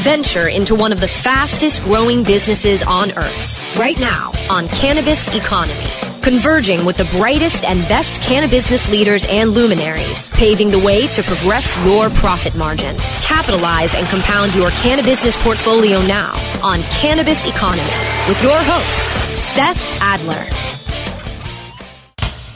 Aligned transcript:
Venture 0.00 0.48
into 0.48 0.74
one 0.74 0.92
of 0.92 1.00
the 1.00 1.08
fastest 1.08 1.82
growing 1.82 2.22
businesses 2.22 2.82
on 2.82 3.10
earth 3.12 3.78
right 3.78 3.98
now 3.98 4.30
on 4.50 4.68
Cannabis 4.68 5.34
Economy. 5.34 5.88
Converging 6.22 6.84
with 6.84 6.98
the 6.98 7.06
brightest 7.06 7.64
and 7.64 7.80
best 7.88 8.20
cannabis 8.20 8.90
leaders 8.90 9.24
and 9.28 9.50
luminaries, 9.50 10.28
paving 10.30 10.70
the 10.70 10.78
way 10.78 11.06
to 11.06 11.22
progress 11.22 11.82
your 11.86 12.10
profit 12.10 12.54
margin. 12.56 12.94
Capitalize 13.22 13.94
and 13.94 14.06
compound 14.08 14.54
your 14.54 14.68
cannabis 14.70 15.36
portfolio 15.38 16.02
now 16.02 16.34
on 16.62 16.82
Cannabis 16.82 17.46
Economy 17.46 17.88
with 18.28 18.40
your 18.42 18.58
host, 18.58 19.12
Seth 19.38 19.80
Adler. 20.02 20.44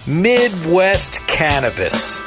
Midwest 0.07 1.27
Cannabis. 1.27 2.21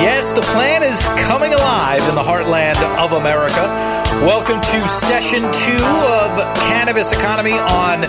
Yes, 0.00 0.32
the 0.32 0.42
plan 0.42 0.82
is 0.82 1.08
coming 1.26 1.54
alive 1.54 2.06
in 2.08 2.14
the 2.14 2.22
heartland 2.22 2.76
of 2.98 3.12
America. 3.12 3.62
Welcome 4.24 4.60
to 4.60 4.88
session 4.88 5.42
two 5.52 5.84
of 5.84 6.54
Cannabis 6.56 7.12
Economy 7.12 7.52
on 7.52 8.02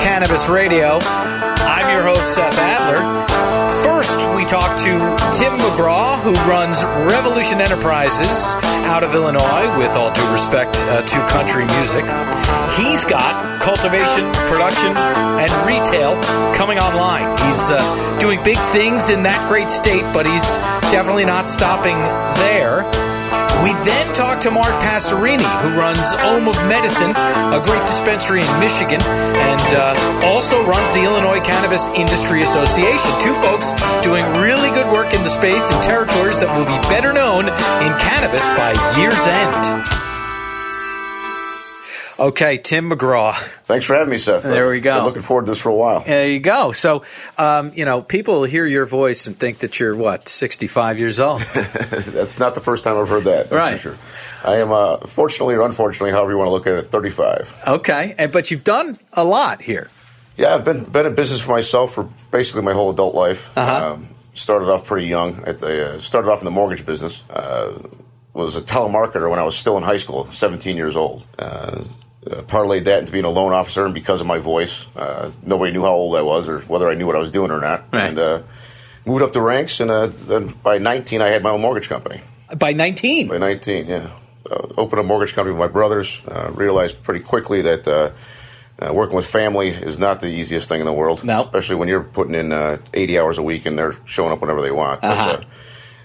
Cannabis 0.00 0.48
Radio. 0.48 0.98
I'm 1.02 1.88
your 1.94 2.02
host, 2.02 2.34
Seth 2.34 2.58
Adler. 2.58 3.63
First, 4.04 4.36
we 4.36 4.44
talk 4.44 4.76
to 4.80 4.92
Tim 5.32 5.56
McGraw, 5.56 6.20
who 6.20 6.34
runs 6.46 6.84
Revolution 6.84 7.62
Enterprises 7.62 8.52
out 8.84 9.02
of 9.02 9.14
Illinois, 9.14 9.78
with 9.78 9.96
all 9.96 10.12
due 10.12 10.30
respect 10.30 10.76
uh, 10.76 11.00
to 11.00 11.26
country 11.26 11.64
music. 11.64 12.04
He's 12.76 13.06
got 13.06 13.62
cultivation, 13.62 14.30
production, 14.44 14.94
and 14.94 15.50
retail 15.66 16.20
coming 16.54 16.78
online. 16.78 17.32
He's 17.46 17.70
uh, 17.70 18.18
doing 18.20 18.42
big 18.42 18.58
things 18.76 19.08
in 19.08 19.22
that 19.22 19.40
great 19.48 19.70
state, 19.70 20.04
but 20.12 20.26
he's 20.26 20.52
definitely 20.92 21.24
not 21.24 21.48
stopping 21.48 21.96
there. 22.44 22.84
We 23.62 23.72
then 23.88 24.12
talk 24.14 24.40
to 24.40 24.50
Mark 24.50 24.74
Passerini, 24.82 25.48
who 25.62 25.78
runs 25.78 26.12
Om 26.12 26.48
of 26.48 26.56
Medicine, 26.68 27.10
a 27.10 27.62
great 27.64 27.82
dispensary 27.86 28.42
in 28.42 28.60
Michigan, 28.60 29.00
and 29.00 29.68
uh, 29.72 29.96
also 30.24 30.64
runs 30.64 30.92
the 30.92 31.02
Illinois 31.02 31.40
Cannabis 31.40 31.88
Industry 31.96 32.42
Association. 32.42 33.10
Two 33.20 33.34
folks 33.40 33.72
doing 34.02 34.24
really 34.36 34.68
good 34.70 34.90
work 34.92 35.14
in 35.14 35.22
the 35.22 35.30
space 35.30 35.70
in 35.70 35.80
territories 35.80 36.40
that 36.40 36.52
will 36.56 36.66
be 36.66 36.78
better 36.88 37.12
known 37.12 37.48
in 37.48 37.92
cannabis 37.98 38.48
by 38.50 38.72
year's 39.00 39.24
end. 39.26 40.03
Okay, 42.18 42.58
Tim 42.58 42.90
McGraw. 42.90 43.34
Thanks 43.66 43.86
for 43.86 43.94
having 43.94 44.10
me, 44.10 44.18
Seth. 44.18 44.44
There 44.44 44.68
we 44.68 44.80
go. 44.80 44.96
Been 44.98 45.04
looking 45.04 45.22
forward 45.22 45.46
to 45.46 45.52
this 45.52 45.60
for 45.60 45.70
a 45.70 45.74
while. 45.74 46.00
There 46.00 46.28
you 46.28 46.38
go. 46.38 46.72
So, 46.72 47.02
um, 47.38 47.72
you 47.74 47.84
know, 47.84 48.02
people 48.02 48.44
hear 48.44 48.66
your 48.66 48.84
voice 48.84 49.26
and 49.26 49.38
think 49.38 49.58
that 49.58 49.80
you're 49.80 49.96
what, 49.96 50.28
65 50.28 50.98
years 50.98 51.18
old. 51.18 51.40
that's 51.54 52.38
not 52.38 52.54
the 52.54 52.60
first 52.60 52.84
time 52.84 52.98
I've 52.98 53.08
heard 53.08 53.24
that. 53.24 53.50
right. 53.50 53.78
sure. 53.80 53.96
I 54.44 54.58
am, 54.58 54.70
uh, 54.70 54.98
fortunately 54.98 55.56
or 55.56 55.62
unfortunately, 55.62 56.12
however 56.12 56.30
you 56.30 56.38
want 56.38 56.48
to 56.48 56.52
look 56.52 56.66
at 56.66 56.74
it, 56.74 56.82
35. 56.82 57.62
Okay, 57.66 58.14
and, 58.18 58.30
but 58.30 58.50
you've 58.50 58.64
done 58.64 58.98
a 59.12 59.24
lot 59.24 59.60
here. 59.62 59.90
Yeah, 60.36 60.54
I've 60.54 60.64
been 60.64 60.84
been 60.84 61.06
in 61.06 61.14
business 61.14 61.40
for 61.40 61.52
myself 61.52 61.94
for 61.94 62.08
basically 62.30 62.62
my 62.62 62.72
whole 62.72 62.90
adult 62.90 63.14
life. 63.14 63.50
Uh-huh. 63.56 63.92
Um, 63.92 64.08
started 64.34 64.68
off 64.68 64.84
pretty 64.84 65.06
young. 65.06 65.44
I 65.46 65.50
uh, 65.50 65.98
started 65.98 66.28
off 66.28 66.40
in 66.40 66.44
the 66.44 66.50
mortgage 66.50 66.84
business. 66.84 67.22
Uh, 67.30 67.78
was 68.34 68.56
a 68.56 68.60
telemarketer 68.60 69.30
when 69.30 69.38
I 69.38 69.44
was 69.44 69.56
still 69.56 69.76
in 69.76 69.84
high 69.84 69.96
school, 69.96 70.30
17 70.32 70.76
years 70.76 70.96
old. 70.96 71.24
Uh, 71.38 71.84
uh, 72.30 72.42
parlayed 72.42 72.84
that 72.84 73.00
into 73.00 73.12
being 73.12 73.24
a 73.24 73.30
loan 73.30 73.52
officer, 73.52 73.84
and 73.84 73.94
because 73.94 74.20
of 74.20 74.26
my 74.26 74.38
voice, 74.38 74.86
uh, 74.96 75.30
nobody 75.42 75.72
knew 75.72 75.82
how 75.82 75.92
old 75.92 76.16
I 76.16 76.22
was 76.22 76.48
or 76.48 76.60
whether 76.60 76.88
I 76.88 76.94
knew 76.94 77.06
what 77.06 77.16
I 77.16 77.20
was 77.20 77.30
doing 77.30 77.50
or 77.50 77.60
not. 77.60 77.84
Right. 77.92 78.08
And 78.08 78.18
uh, 78.18 78.42
moved 79.04 79.22
up 79.22 79.32
the 79.32 79.40
ranks, 79.40 79.80
and 79.80 79.90
uh, 79.90 80.06
then 80.06 80.48
by 80.62 80.78
19, 80.78 81.20
I 81.20 81.28
had 81.28 81.42
my 81.42 81.50
own 81.50 81.60
mortgage 81.60 81.88
company. 81.88 82.20
By 82.58 82.72
19. 82.72 83.28
By 83.28 83.38
19, 83.38 83.86
yeah. 83.86 84.10
Uh, 84.50 84.66
opened 84.76 85.00
a 85.00 85.02
mortgage 85.02 85.34
company 85.34 85.54
with 85.54 85.60
my 85.60 85.72
brothers. 85.72 86.20
Uh, 86.28 86.50
realized 86.54 87.02
pretty 87.02 87.20
quickly 87.20 87.62
that 87.62 87.88
uh, 87.88 88.10
uh, 88.78 88.92
working 88.92 89.16
with 89.16 89.26
family 89.26 89.68
is 89.68 89.98
not 89.98 90.20
the 90.20 90.28
easiest 90.28 90.68
thing 90.68 90.80
in 90.80 90.86
the 90.86 90.92
world. 90.92 91.24
No. 91.24 91.44
Especially 91.44 91.76
when 91.76 91.88
you're 91.88 92.02
putting 92.02 92.34
in 92.34 92.52
uh, 92.52 92.78
80 92.92 93.18
hours 93.18 93.38
a 93.38 93.42
week 93.42 93.66
and 93.66 93.78
they're 93.78 93.94
showing 94.04 94.32
up 94.32 94.40
whenever 94.40 94.60
they 94.60 94.70
want. 94.70 95.02
Uh-huh. 95.02 95.30
uh, 95.30 95.44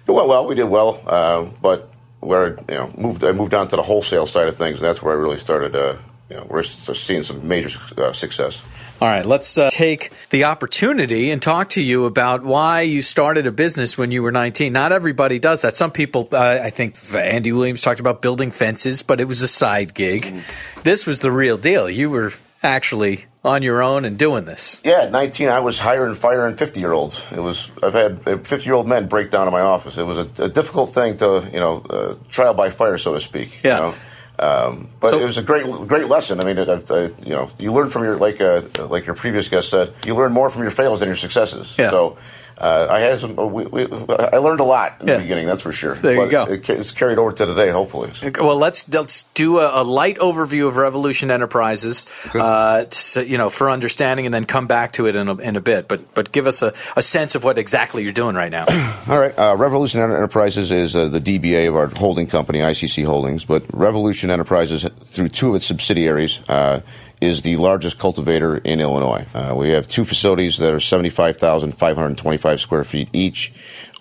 it 0.08 0.12
went 0.12 0.28
well. 0.28 0.48
We 0.48 0.56
did 0.56 0.66
well. 0.66 1.02
Uh, 1.06 1.46
but 1.62 1.92
where 2.20 2.58
you 2.70 2.76
know 2.76 2.92
moved, 2.98 3.24
I 3.24 3.32
moved 3.32 3.54
on 3.54 3.68
to 3.70 3.76
the 3.76 3.84
wholesale 3.84 4.26
side 4.26 4.48
of 4.48 4.58
things. 4.58 4.80
That's 4.80 5.02
where 5.02 5.14
I 5.14 5.18
really 5.18 5.38
started. 5.38 5.76
Uh, 5.76 5.98
you 6.30 6.38
know, 6.38 6.46
we're 6.50 6.64
seeing 6.64 7.24
some 7.24 7.48
major 7.48 7.80
uh, 7.98 8.14
success. 8.14 8.62
All 9.02 9.08
right, 9.08 9.26
let's 9.26 9.58
uh, 9.58 9.70
take 9.72 10.12
the 10.30 10.44
opportunity 10.44 11.32
and 11.32 11.42
talk 11.42 11.70
to 11.70 11.82
you 11.82 12.06
about 12.06 12.44
why 12.44 12.82
you 12.82 13.02
started 13.02 13.48
a 13.48 13.52
business 13.52 13.98
when 13.98 14.12
you 14.12 14.22
were 14.22 14.32
19. 14.32 14.74
Not 14.74 14.92
everybody 14.92 15.40
does 15.40 15.62
that. 15.62 15.78
Some 15.78 15.92
people, 15.92 16.28
uh, 16.34 16.60
I 16.62 16.70
think 16.70 16.98
Andy 17.16 17.54
Williams 17.54 17.82
talked 17.82 18.02
about 18.02 18.22
building 18.22 18.52
fences, 18.52 19.02
but 19.02 19.22
it 19.22 19.26
was 19.26 19.42
a 19.42 19.48
side 19.48 19.94
gig. 19.94 20.44
This 20.84 21.06
was 21.06 21.22
the 21.22 21.32
real 21.32 21.58
deal. 21.58 21.90
You 21.90 22.10
were 22.10 22.34
actually 22.62 23.26
on 23.44 23.64
your 23.64 23.82
own 23.82 24.04
and 24.04 24.18
doing 24.18 24.44
this. 24.44 24.82
Yeah, 24.84 25.04
at 25.04 25.12
19, 25.14 25.48
I 25.48 25.62
was 25.62 25.80
hiring, 25.80 26.14
firing 26.14 26.58
50 26.58 26.80
year 26.82 26.92
olds. 26.92 27.26
It 27.32 27.40
was 27.40 27.72
I've 27.82 27.94
had 27.94 28.46
50 28.46 28.66
year 28.66 28.76
old 28.76 28.88
men 28.88 29.08
break 29.08 29.32
down 29.32 29.48
in 29.48 29.54
my 29.54 29.62
office. 29.62 29.98
It 29.98 30.04
was 30.04 30.18
a, 30.18 30.44
a 30.44 30.50
difficult 30.50 30.94
thing 30.94 31.16
to 31.18 31.48
you 31.54 31.60
know 31.60 31.82
uh, 31.90 32.16
trial 32.30 32.54
by 32.54 32.70
fire, 32.70 32.98
so 32.98 33.14
to 33.14 33.22
speak. 33.22 33.62
Yeah. 33.64 33.76
You 33.76 33.82
know? 33.82 33.96
Um, 34.40 34.88
but 35.00 35.10
So- 35.10 35.20
it 35.20 35.26
was 35.26 35.38
a 35.38 35.44
great, 35.44 35.66
great 35.88 36.08
lesson. 36.08 36.40
I 36.40 36.44
mean, 36.44 36.58
it, 36.58 36.70
I, 36.70 36.82
I, 36.96 37.02
you 37.24 37.36
know, 37.36 37.50
you 37.60 37.74
learn 37.74 37.90
from 37.90 38.04
your 38.04 38.16
like, 38.18 38.40
uh, 38.42 38.62
like 38.90 39.06
your 39.06 39.16
previous 39.16 39.48
guest 39.50 39.70
said, 39.70 39.94
you 40.06 40.16
learn 40.16 40.32
more 40.32 40.50
from 40.50 40.62
your 40.62 40.72
fails 40.72 41.00
than 41.02 41.10
your 41.10 41.16
successes. 41.18 41.76
Yeah. 41.78 41.90
So 41.92 42.18
uh, 42.60 42.88
I 42.90 43.00
had 43.00 43.20
some. 43.20 43.36
We, 43.36 43.66
we, 43.66 43.84
I 43.86 44.38
learned 44.38 44.60
a 44.60 44.64
lot 44.64 44.98
in 45.02 45.08
Yeah. 45.08 45.16
the 45.16 45.22
beginning, 45.22 45.48
that's 45.48 45.62
for 45.62 45.72
sure. 45.72 45.96
There 45.96 46.14
you 46.14 46.22
But 46.22 46.30
go. 46.30 46.44
It, 46.46 46.70
it's 46.70 46.92
carried 46.92 47.18
over 47.18 47.32
to 47.32 47.46
today, 47.46 47.70
hopefully. 47.70 48.12
Well, 48.40 48.58
let's 48.58 48.88
let's 48.90 49.24
do 49.34 49.60
a, 49.60 49.82
a 49.82 49.84
light 49.84 50.18
overview 50.18 50.68
of 50.68 50.78
Revolution 50.78 51.32
Enterprises, 51.32 52.06
uh, 52.34 52.86
to, 52.86 53.26
you 53.26 53.38
know, 53.38 53.50
for 53.50 53.70
understanding, 53.70 54.26
and 54.26 54.34
then 54.34 54.46
come 54.46 54.68
back 54.68 54.92
to 54.94 55.06
it 55.08 55.16
in 55.16 55.28
a, 55.30 55.36
in 55.38 55.56
a 55.56 55.62
bit. 55.62 55.88
But 55.88 56.14
but 56.14 56.32
give 56.32 56.48
us 56.48 56.62
a, 56.62 56.74
a 56.96 57.02
sense 57.02 57.36
of 57.36 57.44
what 57.44 57.58
exactly 57.58 58.04
you're 58.04 58.14
doing 58.14 58.36
right 58.36 58.52
now. 58.52 58.66
All 59.08 59.20
right. 59.20 59.34
Uh, 59.38 59.56
Revolution 59.58 60.02
Enterprises 60.02 60.72
is 60.72 60.96
uh, 60.96 61.08
the 61.08 61.20
DBA 61.20 61.68
of 61.70 61.76
our 61.76 61.88
holding 61.88 62.28
company, 62.28 62.60
ICC 62.60 63.06
Holdings. 63.06 63.46
But 63.46 63.64
Revolution 63.74 64.30
Enterprises, 64.32 64.86
through 65.06 65.30
two 65.30 65.50
of 65.50 65.56
its 65.56 65.66
subsidiaries, 65.66 66.40
uh, 66.50 66.82
is 67.22 67.42
the 67.42 67.58
largest 67.58 68.00
cultivator 68.00 68.58
in 68.58 68.80
Illinois. 68.80 69.26
Uh, 69.34 69.54
we 69.56 69.70
have 69.70 69.88
two 69.88 70.06
facilities 70.06 70.58
that 70.58 70.74
are 70.74 70.80
75,525 70.80 72.62
square 72.62 72.84
feet 72.84 73.10
each, 73.14 73.52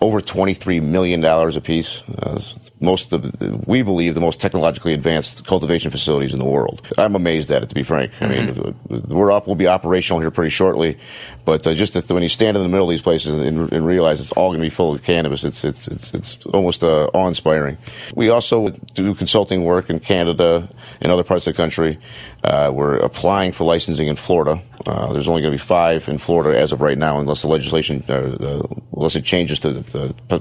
over 0.01 0.21
$23 0.21 0.81
million 0.81 1.23
apiece. 1.23 2.03
Uh, 2.17 2.41
most 2.79 3.11
of 3.13 3.39
the, 3.39 3.61
we 3.65 3.81
believe, 3.81 4.15
the 4.15 4.21
most 4.21 4.39
technologically 4.39 4.93
advanced 4.93 5.45
cultivation 5.45 5.91
facilities 5.91 6.33
in 6.33 6.39
the 6.39 6.45
world. 6.45 6.81
I'm 6.97 7.15
amazed 7.15 7.51
at 7.51 7.63
it, 7.63 7.69
to 7.69 7.75
be 7.75 7.83
frank. 7.83 8.11
I 8.21 8.27
mean, 8.27 8.75
we're 8.87 9.31
up, 9.31 9.47
we'll 9.47 9.55
be 9.55 9.67
operational 9.67 10.21
here 10.21 10.31
pretty 10.31 10.49
shortly, 10.49 10.97
but 11.45 11.65
uh, 11.67 11.73
just 11.73 11.93
that 11.93 12.09
when 12.09 12.23
you 12.23 12.29
stand 12.29 12.55
in 12.57 12.63
the 12.63 12.69
middle 12.69 12.87
of 12.87 12.91
these 12.91 13.01
places 13.01 13.39
and, 13.39 13.71
and 13.71 13.85
realize 13.85 14.21
it's 14.21 14.31
all 14.33 14.49
going 14.49 14.59
to 14.59 14.65
be 14.65 14.69
full 14.69 14.93
of 14.93 15.03
cannabis, 15.03 15.43
it's 15.43 15.63
it's 15.63 15.87
it's, 15.87 16.13
it's 16.13 16.45
almost 16.47 16.83
uh, 16.83 17.09
awe-inspiring. 17.13 17.77
We 18.15 18.29
also 18.29 18.69
do 18.93 19.13
consulting 19.15 19.65
work 19.65 19.89
in 19.89 19.99
Canada 19.99 20.69
and 21.01 21.11
other 21.11 21.23
parts 21.23 21.47
of 21.47 21.53
the 21.53 21.57
country. 21.57 21.99
Uh, 22.43 22.71
we're 22.73 22.97
applying 22.97 23.51
for 23.51 23.65
licensing 23.65 24.07
in 24.07 24.15
Florida. 24.15 24.61
Uh, 24.85 25.11
there's 25.11 25.27
only 25.27 25.41
going 25.41 25.51
to 25.51 25.57
be 25.57 25.65
five 25.65 26.07
in 26.07 26.17
Florida 26.17 26.57
as 26.57 26.71
of 26.71 26.79
right 26.81 26.97
now, 26.97 27.19
unless 27.19 27.41
the 27.41 27.47
legislation, 27.47 28.03
uh, 28.07 28.13
uh, 28.13 28.63
unless 28.95 29.15
it 29.15 29.25
changes 29.25 29.59
to 29.59 29.83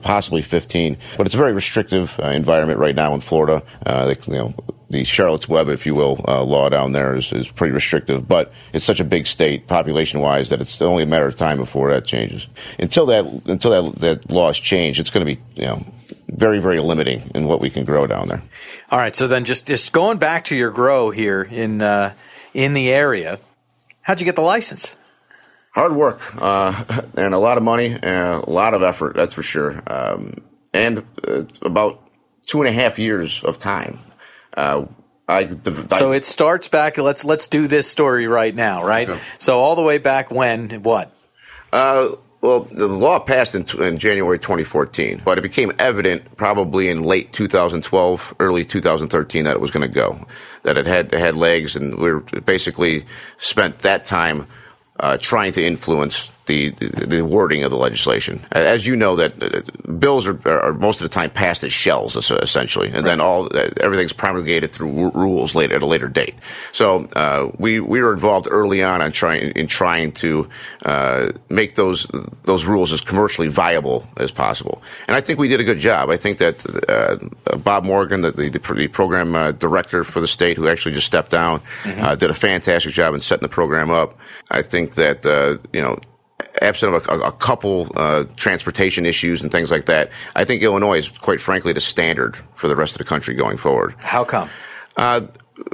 possibly 0.03 0.43
15. 0.43 0.97
But 1.17 1.27
it's 1.27 1.35
very 1.35 1.53
restrictive 1.53 2.19
environment 2.33 2.79
right 2.79 2.95
now 2.95 3.15
in 3.15 3.21
Florida. 3.21 3.63
Uh, 3.85 4.07
the, 4.07 4.19
you 4.27 4.39
know, 4.39 4.55
the 4.91 5.05
Charlotte's 5.05 5.49
Web, 5.49 5.69
if 5.69 5.85
you 5.87 5.95
will, 5.95 6.25
uh, 6.27 6.43
law 6.43 6.69
down 6.69 6.93
there 6.93 7.15
is, 7.15 7.33
is 7.33 7.49
pretty 7.49 7.73
restrictive. 7.73 8.27
But 8.27 8.53
it's 8.73 8.85
such 8.85 9.01
a 9.01 9.05
big 9.05 9.27
state, 9.27 9.67
population-wise, 9.67 10.49
that 10.49 10.61
it's 10.61 10.81
only 10.81 11.03
a 11.03 11.07
matter 11.07 11.27
of 11.27 11.37
time 11.37 11.59
before 11.59 11.93
that 11.93 12.07
changes. 12.07 12.47
Until 12.79 13.07
that, 13.07 13.25
until 13.47 13.91
that, 13.91 13.99
that 14.01 14.31
laws 14.31 14.59
change, 14.59 14.99
it's 14.99 15.11
going 15.11 15.27
to 15.27 15.35
be, 15.35 15.41
you 15.61 15.67
know, 15.67 15.85
very, 16.29 16.61
very 16.61 16.81
limiting 16.81 17.31
in 17.35 17.45
what 17.45 17.61
we 17.61 17.71
can 17.71 17.85
grow 17.85 18.07
down 18.07 18.29
there. 18.29 18.43
All 18.91 18.99
right, 18.99 19.15
so 19.15 19.27
then 19.27 19.45
just 19.45 19.67
just 19.67 19.93
going 19.93 20.19
back 20.19 20.45
to 20.45 20.57
your 20.57 20.71
grow 20.71 21.11
here 21.11 21.43
in 21.43 21.83
uh, 21.83 22.15
in 22.55 22.75
the 22.75 22.91
area, 22.91 23.39
how'd 24.03 24.21
you 24.21 24.25
get 24.25 24.37
the 24.37 24.43
license? 24.43 24.95
hard 25.79 25.93
work 25.93 26.21
uh, 26.43 27.03
and 27.17 27.35
a 27.35 27.39
lot 27.39 27.57
of 27.57 27.63
money 27.63 27.87
and 27.87 28.43
a 28.43 28.51
lot 28.51 28.75
of 28.75 28.83
effort 28.83 29.15
that's 29.15 29.35
for 29.35 29.43
sure 29.43 29.81
um, 29.87 30.35
and 30.73 31.05
uh, 31.27 31.43
about 31.63 32.08
two 32.49 32.61
and 32.61 32.69
a 32.69 32.73
half 32.73 32.99
years 32.99 33.41
of 33.45 33.61
time 33.61 34.01
uh, 34.57 34.85
I, 35.29 35.45
the, 35.45 35.97
So 35.97 36.13
I- 36.13 36.17
it 36.17 36.25
starts 36.25 36.69
back. 36.69 36.97
Let's 36.99 37.25
let's 37.25 37.47
do 37.47 37.69
this 37.69 37.87
story 37.87 38.27
right 38.27 38.55
now, 38.55 38.83
right? 38.85 39.09
Okay. 39.09 39.21
So 39.39 39.61
all 39.61 39.77
the 39.77 39.83
way 39.83 39.99
back 39.99 40.31
when 40.31 40.71
what? 40.83 41.13
Uh, 41.73 42.09
well, 42.41 42.61
the 42.61 42.89
law 42.89 43.19
passed 43.19 43.55
in, 43.55 43.67
in 43.83 43.99
January 43.99 44.39
2014, 44.39 45.21
but 45.25 45.39
it 45.39 45.43
became 45.43 45.73
evident 45.79 46.37
probably 46.37 46.89
in 46.89 47.03
late 47.03 47.33
2012, 47.33 48.37
early 48.41 48.65
2013 48.65 49.45
that 49.45 49.57
it 49.57 49.61
was 49.61 49.71
going 49.71 49.87
to 49.87 49.95
go, 49.95 50.27
that 50.63 50.79
it 50.79 50.87
had 50.87 51.13
it 51.13 51.21
had 51.21 51.35
legs, 51.37 51.77
and 51.77 51.97
we 51.97 52.13
were 52.13 52.21
basically 52.21 53.05
spent 53.37 53.81
that 53.81 54.05
time 54.05 54.47
uh, 54.99 55.19
trying 55.21 55.53
to 55.53 55.63
influence 55.65 56.31
the, 56.49 56.71
the, 56.71 57.25
wording 57.25 57.63
of 57.63 57.71
the 57.71 57.77
legislation. 57.77 58.45
As 58.51 58.87
you 58.87 58.97
know, 58.97 59.17
that 59.17 59.43
uh, 59.43 59.91
bills 59.93 60.27
are, 60.27 60.41
are, 60.49 60.73
most 60.73 61.01
of 61.01 61.09
the 61.09 61.15
time 61.15 61.31
passed 61.31 61.63
as 61.63 61.73
shells, 61.73 62.17
essentially, 62.17 62.89
and 62.89 62.97
right. 62.97 63.05
then 63.05 63.21
all 63.21 63.45
uh, 63.45 63.69
everything's 63.81 64.13
promulgated 64.13 64.73
through 64.73 65.11
rules 65.11 65.55
later 65.55 65.77
at 65.77 65.83
a 65.83 65.87
later 65.87 66.09
date. 66.09 66.35
So 66.73 67.09
uh, 67.15 67.51
we 67.59 67.81
we 67.81 68.03
were 68.03 68.13
involved 68.13 68.49
early 68.51 68.83
on 68.83 69.01
in 69.03 69.13
trying 69.13 69.53
in 69.53 69.67
trying 69.67 70.13
to 70.13 70.49
uh, 70.85 71.29
make 71.49 71.77
those 71.77 72.07
those 72.43 72.65
rules 72.65 72.93
as 72.93 73.01
commercially 73.01 73.49
viable 73.49 74.09
as 74.17 74.33
possible, 74.33 74.83
and 75.07 75.17
I 75.17 75.21
think 75.21 75.39
we 75.39 75.49
did 75.49 75.61
a 75.61 75.65
good 75.65 75.79
job. 75.79 76.11
I 76.11 76.17
think 76.17 76.39
that 76.39 76.65
uh, 76.89 77.57
Bob 77.59 77.85
Morgan, 77.85 78.23
the, 78.23 78.33
the, 78.33 78.49
the 78.49 78.89
program 78.89 79.35
uh, 79.35 79.53
director 79.53 80.03
for 80.03 80.21
the 80.21 80.29
state, 80.29 80.57
who 80.57 80.67
actually 80.67 80.95
just 80.95 81.07
stepped 81.07 81.31
down, 81.31 81.61
mm-hmm. 81.83 82.19
did 82.19 82.31
a 82.31 82.35
fantastic 82.35 82.93
job 82.93 83.15
in 83.15 83.21
setting 83.21 83.43
the 83.43 83.49
program 83.49 83.91
up. 83.91 84.19
I 84.51 84.63
think 84.63 84.95
that 84.95 85.25
you 85.73 85.83
know 85.83 85.99
absent 86.63 86.95
of 86.95 87.09
a, 87.09 87.19
a 87.21 87.33
couple 87.33 87.91
uh, 87.97 88.25
transportation 88.37 89.07
issues 89.07 89.43
and 89.43 89.51
things 89.51 89.71
like 89.71 89.87
that, 89.87 90.11
I 90.37 90.45
think 90.45 90.63
Illinois 90.63 90.99
is 90.99 91.09
quite 91.09 91.41
frankly 91.41 91.73
the 91.73 91.81
standard 91.81 92.37
for 92.55 92.69
the 92.69 92.77
rest 92.77 92.95
of 92.95 92.99
the 92.99 93.05
country 93.05 93.35
going 93.35 93.57
forward. 93.57 93.95
How 94.03 94.25
come? 94.25 94.49
Uh, 94.97 95.23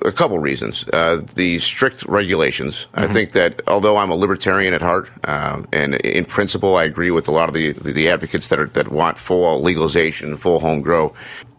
a 0.03 0.13
couple 0.13 0.39
reasons. 0.39 0.85
Uh, 0.93 1.23
the 1.35 1.59
strict 1.59 2.05
regulations. 2.05 2.87
Mm-hmm. 2.95 3.05
I 3.05 3.13
think 3.13 3.33
that 3.33 3.63
although 3.67 3.97
I'm 3.97 4.11
a 4.11 4.17
libertarian 4.17 4.75
at 4.75 4.81
heart, 4.81 5.11
uh, 5.25 5.63
and 5.73 5.95
in 5.97 6.25
principle 6.25 6.77
I 6.77 6.85
agree 6.85 7.11
with 7.11 7.29
a 7.29 7.33
lot 7.33 7.49
of 7.49 7.55
the 7.55 7.73
the 7.73 8.09
advocates 8.09 8.49
that 8.49 8.59
are 8.59 8.67
that 8.69 8.89
want 8.89 9.19
full 9.19 9.61
legalization, 9.63 10.37
full 10.37 10.61
home 10.61 10.81
grow. 10.81 11.15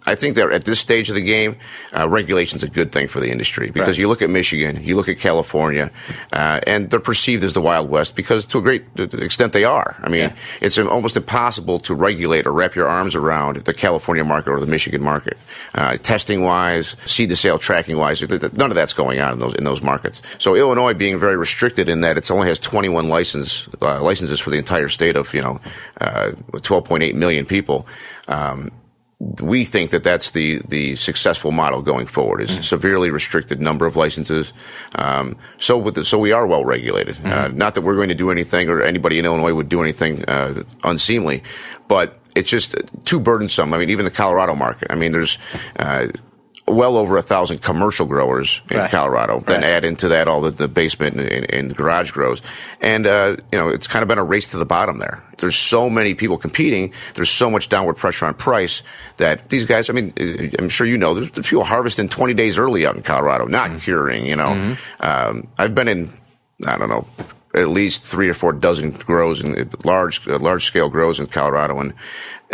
I 0.06 0.16
think 0.16 0.36
that 0.36 0.52
at 0.52 0.66
this 0.66 0.80
stage 0.80 1.10
of 1.10 1.16
the 1.16 1.22
game, 1.22 1.58
uh, 1.96 2.08
regulation 2.08 2.58
is 2.58 2.64
a 2.64 2.70
good 2.70 2.92
thing 2.92 3.08
for 3.08 3.20
the 3.20 3.32
industry 3.32 3.72
because 3.72 3.90
right. 3.90 3.98
you 3.98 4.08
look 4.08 4.22
at 4.22 4.30
Michigan, 4.30 4.84
you 4.84 4.96
look 4.96 5.10
at 5.10 5.20
California, 5.20 5.92
uh, 6.32 6.62
and 6.68 6.90
they're 6.90 7.00
perceived 7.00 7.44
as 7.44 7.54
the 7.54 7.62
Wild 7.62 7.90
West 7.90 8.16
because 8.16 8.46
to 8.48 8.60
a 8.60 8.62
great 8.62 8.84
extent 8.98 9.54
they 9.54 9.64
are. 9.64 9.96
I 10.00 10.10
mean, 10.10 10.22
yeah. 10.22 10.36
it's 10.62 10.78
almost 10.78 11.18
impossible 11.18 11.80
to 11.80 11.96
regulate 11.96 12.46
or 12.46 12.54
wrap 12.54 12.76
your 12.76 12.88
arms 12.88 13.16
around 13.16 13.58
the 13.58 13.74
California 13.74 14.24
market 14.24 14.52
or 14.52 14.60
the 14.60 14.68
Michigan 14.68 15.02
market. 15.02 15.38
Uh, 15.74 15.98
testing 15.98 16.44
wise, 16.44 16.96
seed 17.06 17.30
to 17.30 17.36
sale 17.36 17.58
tracking 17.58 17.98
wise, 17.98 18.22
none 18.22 18.72
of 18.72 18.76
that's 18.76 18.94
going 18.94 19.20
on 19.20 19.34
in 19.34 19.40
those 19.40 19.56
in 19.56 19.64
those 19.64 19.82
markets. 19.82 20.22
So 20.38 20.56
Illinois 20.56 20.94
being 20.94 21.18
very 21.20 21.38
restricted 21.38 21.90
in 21.90 22.02
that 22.02 22.18
it 22.18 22.30
only 22.30 22.48
has 22.48 22.60
21 22.60 23.10
license 23.10 23.68
uh, 23.82 24.02
licenses 24.02 24.40
for 24.40 24.50
the 24.50 24.58
entire 24.58 24.90
state 24.90 25.16
of 25.16 25.34
you 25.34 25.42
know 25.42 25.60
uh, 26.02 26.32
12.8 26.52 27.14
million 27.16 27.46
people. 27.46 27.88
Um, 28.28 28.72
we 29.20 29.64
think 29.64 29.92
that 29.92 30.04
that's 30.04 30.32
the 30.32 30.62
the 30.68 30.96
successful 30.98 31.52
model 31.52 31.82
going 31.82 32.06
forward 32.06 32.42
is 32.42 32.52
mm-hmm. 32.52 32.62
severely 32.62 33.10
restricted 33.12 33.62
number 33.62 33.86
of 33.86 33.96
licenses. 33.96 34.54
Um, 34.96 35.38
so 35.58 35.78
with 35.78 35.96
the, 35.96 36.06
so 36.06 36.20
we 36.20 36.34
are 36.34 36.46
well 36.46 36.66
regulated. 36.66 37.16
Mm-hmm. 37.16 37.28
Uh, 37.28 37.48
not 37.50 37.76
that 37.76 37.82
we're 37.82 37.96
going 37.96 38.10
to 38.10 38.16
do 38.16 38.30
anything 38.30 38.68
or 38.68 38.82
anybody 38.82 39.18
in 39.18 39.26
Illinois 39.26 39.54
would 39.54 39.70
do 39.70 39.82
anything 39.82 40.26
uh, 40.26 40.64
unseemly, 40.84 41.44
but 41.88 42.20
it's 42.36 42.50
just 42.50 42.76
too 43.06 43.20
burdensome. 43.20 43.74
I 43.74 43.78
mean, 43.78 43.90
even 43.90 44.04
the 44.04 44.12
Colorado 44.12 44.54
market. 44.54 44.92
I 44.92 44.96
mean, 44.96 45.14
there's 45.14 45.38
uh, 45.80 46.08
well 46.68 46.98
over 46.98 47.18
a 47.18 47.22
thousand 47.22 47.62
commercial 47.62 48.08
growers 48.08 48.62
in 48.72 48.78
right. 48.78 48.90
Colorado. 48.90 49.40
Then 49.40 49.62
right. 49.62 49.70
add 49.70 49.86
into 49.86 50.10
that 50.10 50.28
all 50.28 50.42
the, 50.42 50.52
the 50.52 50.68
basement 50.68 51.20
and, 51.20 51.54
and, 51.54 51.76
garage 51.76 52.12
grows, 52.12 52.42
and 52.82 53.06
uh, 53.06 53.38
you 53.52 53.58
know 53.58 53.70
it's 53.70 53.88
kind 53.88 54.02
of 54.02 54.10
been 54.10 54.18
a 54.18 54.24
race 54.24 54.52
to 54.52 54.58
the 54.58 54.66
bottom 54.66 54.98
there. 54.98 55.22
There's 55.38 55.56
so 55.56 55.90
many 55.90 56.14
people 56.16 56.38
competing. 56.38 56.94
There's 57.14 57.30
so 57.30 57.52
much 57.52 57.70
downward 57.70 57.98
pressure 57.98 58.26
on 58.26 58.34
price 58.34 58.82
that 59.18 59.50
these 59.50 59.66
guys. 59.66 59.90
I 59.90 59.94
mean, 59.94 60.14
I'm 60.58 60.70
sure 60.70 60.88
you 60.88 60.98
know 60.98 61.14
there's, 61.14 61.32
there's 61.32 61.48
people 61.48 61.64
harvesting 61.64 62.10
20 62.10 62.34
days 62.34 62.58
early 62.58 62.86
out 62.86 62.96
in 62.96 63.04
Colorado, 63.04 63.46
not 63.46 63.70
mm-hmm. 63.70 63.80
curing. 63.80 64.26
You 64.26 64.36
know, 64.36 64.50
mm-hmm. 64.50 65.06
um, 65.06 65.48
I've 65.58 65.76
been 65.76 65.88
in. 65.88 66.14
I 66.66 66.78
don't 66.78 66.90
know 66.90 67.06
at 67.56 67.70
least 67.70 68.02
three 68.02 68.30
or 68.30 68.34
four 68.34 68.52
dozen 68.52 68.92
grows 68.92 69.42
and 69.42 69.74
large 69.86 70.26
large 70.28 70.66
scale 70.66 70.90
grows 70.90 71.20
in 71.20 71.28
Colorado, 71.28 71.80
and 71.80 71.94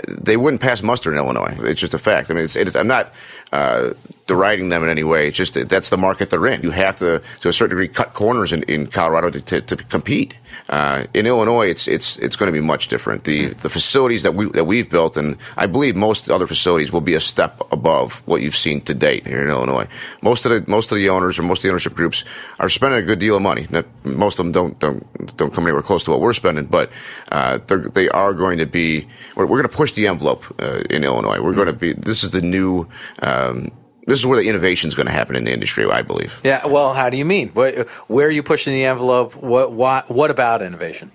they 0.08 0.38
wouldn't 0.38 0.62
pass 0.62 0.82
muster 0.82 1.12
in 1.12 1.18
Illinois. 1.18 1.56
It's 1.60 1.80
just 1.80 1.94
a 1.94 2.00
fact. 2.00 2.32
I 2.32 2.34
mean, 2.34 2.46
it's, 2.46 2.56
it's, 2.56 2.76
I'm 2.76 2.88
not 2.88 3.12
uh, 3.52 3.94
deriding 4.28 4.70
them 4.70 4.84
in 4.84 4.90
any 4.90 5.04
way. 5.04 5.28
It's 5.28 5.38
just 5.38 5.54
that's 5.68 5.90
the 5.90 5.98
market 5.98 6.30
they're 6.30 6.48
in. 6.48 6.62
You 6.62 6.72
have 6.72 6.96
to, 6.98 7.22
to 7.42 7.50
a 7.50 7.54
certain 7.54 7.76
degree, 7.76 7.88
cut 7.90 8.14
corners 8.14 8.54
in, 8.54 8.64
in 8.64 8.88
Colorado 8.88 9.30
to, 9.32 9.42
to, 9.42 9.62
to 9.62 9.76
compete. 9.76 10.36
Uh, 10.70 11.06
in 11.14 11.28
Illinois, 11.28 11.68
it's 11.68 11.88
it's 11.88 12.18
it's 12.18 12.38
going 12.38 12.48
to 12.48 12.58
be 12.58 12.66
much 12.66 12.88
different. 12.88 13.26
The 13.26 13.48
the 13.48 13.70
facilities 13.70 14.24
that 14.24 14.38
we 14.38 14.50
that 14.52 14.64
we've 14.64 14.90
built, 14.90 15.18
and 15.18 15.38
I 15.58 15.66
believe 15.66 15.98
most 15.98 16.30
other 16.30 16.48
facilities 16.48 16.94
will 16.94 17.02
be 17.02 17.14
a 17.14 17.20
step 17.20 17.62
above 17.72 18.22
what 18.26 18.42
you've 18.42 18.56
seen 18.56 18.80
to 18.82 18.94
date 18.94 19.28
here 19.28 19.42
in 19.42 19.50
Illinois. 19.50 19.88
Most 20.22 20.46
of 20.46 20.52
the 20.52 20.70
most 20.72 20.92
of 20.92 20.98
the 20.98 21.10
owners 21.10 21.38
or 21.38 21.44
most 21.44 21.60
of 21.60 21.64
the 21.64 21.70
ownership 21.70 21.94
groups 21.94 22.24
are 22.60 22.70
spending 22.70 23.00
a 23.00 23.06
good 23.06 23.20
deal 23.20 23.36
of 23.36 23.42
money. 23.42 23.68
Most 24.04 24.40
of 24.40 24.46
them 24.46 24.54
don't 24.54 24.80
don't 24.80 25.38
don't 25.38 25.54
come 25.54 25.66
anywhere 25.66 25.82
close 25.82 26.06
to 26.06 26.12
what 26.12 26.22
we're 26.22 26.34
spending, 26.34 26.66
but 26.66 26.90
uh, 27.32 27.60
they 27.68 28.08
are 28.10 28.34
going 28.34 28.60
to 28.60 28.66
be. 28.66 29.08
We're, 29.36 29.46
we're 29.46 29.58
going 29.58 29.70
to 29.70 29.76
push 29.82 29.94
the 29.94 30.06
envelope 30.06 30.44
uh, 30.62 30.84
in 30.92 31.04
Illinois. 31.04 31.42
We're 31.42 31.56
going 31.56 31.66
to 31.66 31.74
be. 31.74 31.94
This 31.94 32.24
is 32.24 32.30
the 32.30 32.42
new. 32.42 32.88
Um, 33.20 33.72
this 34.06 34.20
is 34.20 34.28
where 34.28 34.38
the 34.38 34.48
innovation 34.48 34.88
is 34.90 34.94
going 34.94 35.08
to 35.08 35.12
happen 35.12 35.36
in 35.36 35.44
the 35.44 35.52
industry, 35.52 35.90
I 35.90 36.04
believe. 36.04 36.40
Yeah. 36.44 36.68
Well, 36.68 36.94
how 36.94 37.10
do 37.10 37.18
you 37.18 37.26
mean? 37.26 37.50
Where, 37.50 37.86
where 38.08 38.28
are 38.28 38.32
you 38.32 38.44
pushing 38.44 38.74
the 38.74 38.86
envelope? 38.86 39.36
What, 39.36 39.72
what, 39.72 40.10
what 40.10 40.30
about 40.30 40.62
innovation? 40.62 41.12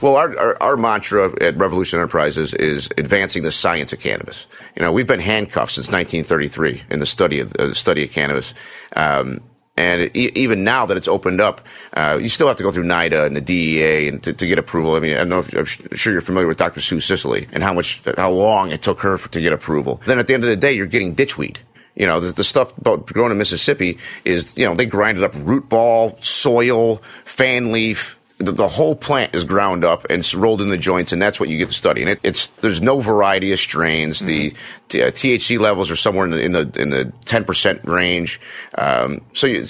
Well, 0.00 0.16
our, 0.16 0.36
our, 0.38 0.62
our, 0.62 0.76
mantra 0.76 1.32
at 1.42 1.56
Revolution 1.56 1.98
Enterprises 1.98 2.54
is 2.54 2.88
advancing 2.96 3.42
the 3.42 3.50
science 3.50 3.92
of 3.92 4.00
cannabis. 4.00 4.46
You 4.76 4.82
know, 4.82 4.92
we've 4.92 5.06
been 5.06 5.20
handcuffed 5.20 5.72
since 5.72 5.88
1933 5.88 6.84
in 6.90 7.00
the 7.00 7.06
study 7.06 7.40
of, 7.40 7.52
uh, 7.56 7.66
the 7.66 7.74
study 7.74 8.04
of 8.04 8.10
cannabis. 8.10 8.54
Um, 8.94 9.40
and 9.78 10.16
even 10.16 10.64
now 10.64 10.86
that 10.86 10.96
it's 10.96 11.06
opened 11.06 11.40
up, 11.40 11.60
uh, 11.94 12.18
you 12.20 12.28
still 12.28 12.48
have 12.48 12.56
to 12.56 12.64
go 12.64 12.72
through 12.72 12.82
NIDA 12.82 13.24
and 13.26 13.36
the 13.36 13.40
DEA 13.40 14.08
and 14.08 14.20
to, 14.24 14.32
to 14.32 14.46
get 14.46 14.58
approval. 14.58 14.96
I 14.96 14.98
mean, 14.98 15.16
I 15.16 15.22
know 15.22 15.38
if, 15.38 15.54
I'm 15.54 15.96
sure 15.96 16.12
you're 16.12 16.20
familiar 16.20 16.48
with 16.48 16.56
Dr. 16.56 16.80
Sue 16.80 16.98
Sisley 16.98 17.46
and 17.52 17.62
how 17.62 17.72
much, 17.72 18.02
how 18.16 18.32
long 18.32 18.72
it 18.72 18.82
took 18.82 18.98
her 19.02 19.16
for, 19.16 19.28
to 19.30 19.40
get 19.40 19.52
approval. 19.52 20.00
Then 20.04 20.18
at 20.18 20.26
the 20.26 20.34
end 20.34 20.42
of 20.42 20.50
the 20.50 20.56
day, 20.56 20.72
you're 20.72 20.86
getting 20.86 21.14
ditchweed. 21.14 21.58
You 21.94 22.06
know, 22.06 22.18
the, 22.18 22.32
the 22.32 22.44
stuff 22.44 22.72
grown 22.82 23.30
in 23.30 23.38
Mississippi 23.38 23.98
is, 24.24 24.56
you 24.56 24.64
know, 24.64 24.74
they 24.74 24.86
grind 24.86 25.18
it 25.18 25.22
up 25.22 25.32
root 25.36 25.68
ball, 25.68 26.18
soil, 26.20 26.96
fan 27.24 27.70
leaf, 27.70 28.17
the, 28.38 28.52
the, 28.52 28.68
whole 28.68 28.94
plant 28.94 29.34
is 29.34 29.44
ground 29.44 29.84
up 29.84 30.06
and 30.08 30.20
it's 30.20 30.32
rolled 30.32 30.62
in 30.62 30.68
the 30.68 30.76
joints, 30.76 31.12
and 31.12 31.20
that's 31.20 31.40
what 31.40 31.48
you 31.48 31.58
get 31.58 31.68
to 31.68 31.74
study. 31.74 32.02
And 32.02 32.10
it, 32.10 32.20
it's 32.22 32.48
there's 32.48 32.80
no 32.80 33.00
variety 33.00 33.52
of 33.52 33.58
strains. 33.58 34.20
Mm-hmm. 34.20 34.56
The, 34.88 35.02
uh, 35.02 35.10
THC 35.10 35.58
levels 35.58 35.90
are 35.90 35.96
somewhere 35.96 36.24
in 36.24 36.30
the 36.30 36.40
in 36.40 36.52
the 36.52 36.80
in 36.80 36.90
the 36.90 37.12
ten 37.24 37.44
percent 37.44 37.80
range. 37.84 38.40
Um, 38.76 39.20
so, 39.34 39.46
you, 39.46 39.66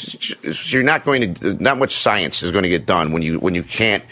you're 0.67 0.83
not 0.83 1.05
going 1.05 1.35
to 1.35 1.55
not 1.55 1.79
much 1.79 1.93
science 1.95 2.43
is 2.43 2.51
going 2.51 2.65
to 2.65 2.69
get 2.69 2.85
done 2.85 3.13
when 3.13 3.23
you 3.23 3.39
when 3.39 3.55
you 3.55 3.63
can't 3.63 4.05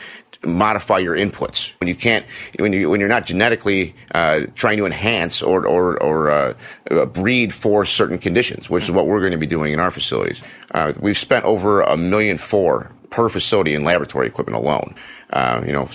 modify 0.44 0.98
your 0.98 1.16
inputs 1.16 1.72
when 1.80 1.88
you 1.88 1.94
can't 1.94 2.24
when 2.58 2.72
you 2.72 2.88
when 2.88 3.00
you're 3.00 3.08
not 3.08 3.26
genetically 3.26 3.94
uh, 4.14 4.42
trying 4.54 4.76
to 4.76 4.86
enhance 4.86 5.42
or 5.42 5.66
or, 5.66 6.02
or 6.02 6.30
uh, 6.30 6.54
uh, 6.90 7.04
breed 7.06 7.52
for 7.52 7.84
certain 7.84 8.18
conditions, 8.18 8.70
which 8.70 8.84
is 8.84 8.90
what 8.90 9.06
we're 9.06 9.20
going 9.20 9.32
to 9.32 9.38
be 9.38 9.46
doing 9.46 9.72
in 9.72 9.80
our 9.80 9.90
facilities. 9.90 10.42
Uh, 10.72 10.92
we've 11.00 11.18
spent 11.18 11.44
over 11.44 11.82
a 11.82 11.96
million 11.96 12.38
four 12.38 12.92
per 13.16 13.30
facility 13.30 13.72
in 13.72 13.82
laboratory 13.82 14.26
equipment 14.26 14.62
alone. 14.62 14.94
Uh, 15.30 15.62
you 15.66 15.72
know, 15.72 15.88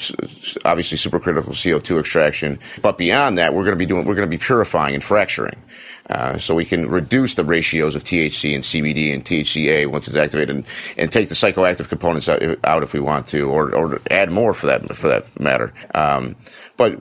obviously 0.66 0.98
supercritical 0.98 1.54
CO2 1.54 2.00
extraction, 2.00 2.60
but 2.82 2.98
beyond 2.98 3.38
that, 3.38 3.54
we're 3.54 3.64
going 3.64 3.76
to 3.76 3.80
be 3.80 3.86
doing 3.86 4.06
we're 4.06 4.16
going 4.16 4.28
to 4.28 4.38
be 4.38 4.44
purifying 4.44 4.96
and 4.96 5.04
fracturing. 5.04 5.62
Uh, 6.10 6.38
so 6.40 6.56
we 6.56 6.66
can 6.66 6.90
reduce 6.90 7.36
the 7.36 7.46
ratios 7.46 7.96
of 7.96 8.04
THC 8.04 8.56
and 8.56 8.64
CBD 8.64 9.14
and 9.14 9.24
THCA 9.24 9.86
once 9.86 10.08
it's 10.08 10.18
activated, 10.18 10.56
and, 10.56 10.66
and 10.98 11.12
take 11.12 11.30
the 11.30 11.36
psychoactive 11.36 11.88
components 11.88 12.28
out, 12.28 12.42
out, 12.66 12.82
if 12.84 12.92
we 12.92 13.00
want 13.00 13.28
to, 13.28 13.50
or, 13.50 13.74
or 13.74 14.02
add 14.10 14.32
more 14.32 14.54
for 14.54 14.66
that 14.66 14.94
for 14.96 15.08
that 15.08 15.40
matter. 15.40 15.72
Um, 15.94 16.36
but 16.76 17.00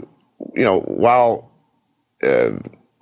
you 0.54 0.64
know, 0.64 0.80
while 0.80 1.50
uh, 2.22 2.50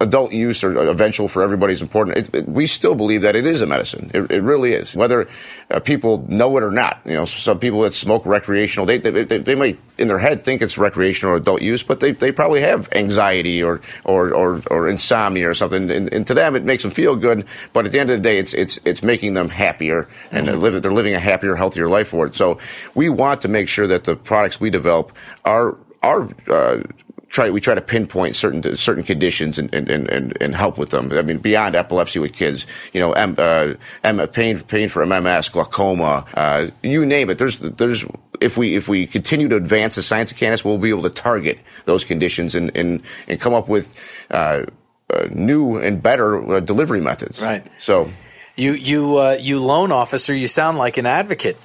adult 0.01 0.33
use 0.33 0.63
or 0.63 0.77
eventual 0.87 1.27
for 1.27 1.43
everybody 1.43 1.73
is 1.73 1.83
important. 1.83 2.17
It, 2.17 2.35
it, 2.35 2.49
we 2.49 2.69
still 2.69 2.95
believe 2.95 3.23
that 3.23 3.35
it 3.35 3.47
is 3.47 3.63
a 3.63 3.67
medicine. 3.67 4.13
It, 4.15 4.31
it 4.31 4.43
really 4.43 4.73
is. 4.73 4.95
Whether 4.95 5.29
uh, 5.71 5.81
people 5.81 6.25
know 6.29 6.57
it 6.57 6.63
or 6.63 6.71
not. 6.71 7.01
You 7.05 7.15
know, 7.15 7.25
some 7.25 7.59
people 7.59 7.81
that 7.81 7.95
smoke 7.95 8.25
recreational, 8.25 8.87
they, 8.87 8.99
they, 8.99 9.25
they, 9.25 9.39
they 9.39 9.55
might 9.57 9.81
in 9.99 10.07
their 10.07 10.19
head 10.19 10.45
think 10.45 10.63
it's 10.63 10.79
recreational 10.79 11.35
or 11.35 11.37
adult 11.39 11.63
use, 11.63 11.83
but 11.83 11.99
they, 11.99 12.13
they 12.13 12.31
probably 12.31 12.61
have 12.61 12.89
anxiety 12.93 13.61
or, 13.61 13.81
or, 14.05 14.33
or, 14.33 14.63
or 14.71 14.89
insomnia 14.89 15.51
or 15.51 15.55
something. 15.55 15.91
And, 15.91 16.13
and, 16.13 16.27
to 16.29 16.35
them, 16.35 16.55
it 16.55 16.63
makes 16.63 16.85
them 16.85 16.93
feel 16.93 17.17
good. 17.17 17.45
But 17.73 17.87
at 17.87 17.91
the 17.93 17.99
end 17.99 18.11
of 18.11 18.19
the 18.19 18.23
day, 18.23 18.39
it's, 18.39 18.55
it's, 18.55 18.79
it's 18.85 19.03
making 19.03 19.35
them 19.35 19.49
happier 19.49 20.09
and 20.31 20.39
mm-hmm. 20.39 20.47
they're, 20.47 20.57
living, 20.57 20.81
they're 20.81 20.93
living 20.93 21.15
a 21.15 21.21
happier, 21.21 21.57
healthier 21.57 21.89
life 21.89 22.09
for 22.09 22.27
it. 22.27 22.37
So 22.37 22.59
we 22.95 23.09
want 23.09 23.41
to 23.41 23.49
make 23.49 23.67
sure 23.69 23.89
that 23.89 24.05
the 24.05 24.15
products 24.15 24.61
we 24.61 24.71
develop 24.71 25.13
are, 25.45 25.77
are, 26.05 26.29
uh, 26.47 26.83
try 27.29 27.51
we 27.51 27.61
try 27.61 27.75
to 27.75 27.81
pinpoint 27.81 28.37
certain 28.37 28.77
certain 28.77 29.05
conditions 29.05 29.59
and, 29.59 29.73
and, 29.75 29.89
and, 29.91 30.37
and 30.41 30.55
help 30.55 30.79
with 30.79 30.91
them. 30.91 31.13
I 31.13 31.23
mean, 31.23 31.39
beyond 31.39 31.77
epilepsy 31.77 32.19
with 32.19 32.33
kids, 32.33 32.67
you 32.93 33.01
know, 33.01 33.13
M, 33.13 33.35
uh, 33.39 33.75
M, 34.05 34.27
pain 34.29 34.61
pain 34.61 34.89
for 34.89 35.05
MMS, 35.05 35.53
glaucoma, 35.53 36.25
uh, 36.35 36.69
you 36.83 37.05
name 37.05 37.31
it. 37.31 37.39
There's 37.39 37.59
there's 37.59 38.05
if 38.41 38.57
we 38.57 38.77
if 38.77 38.89
we 38.89 39.07
continue 39.07 39.49
to 39.49 39.57
advance 39.57 39.97
the 39.97 40.03
science 40.03 40.33
of 40.33 40.39
cannabis, 40.39 40.65
we'll 40.65 40.79
be 40.79 40.91
able 40.91 41.03
to 41.03 41.11
target 41.11 41.59
those 41.85 42.05
conditions 42.05 42.55
and 42.55 42.77
and, 42.77 43.03
and 43.27 43.41
come 43.41 43.55
up 43.55 43.69
with 43.69 43.95
uh, 44.31 44.65
uh 45.11 45.29
new 45.31 45.77
and 45.79 46.03
better 46.03 46.55
uh, 46.55 46.61
delivery 46.61 47.01
methods. 47.01 47.43
Right. 47.43 47.67
So. 47.79 48.11
You 48.57 48.73
you 48.73 49.19
uh, 49.19 49.37
you 49.39 49.61
loan 49.61 49.93
officer, 49.93 50.35
you 50.35 50.49
sound 50.49 50.79
like 50.79 50.97
an 50.97 51.07
advocate 51.07 51.57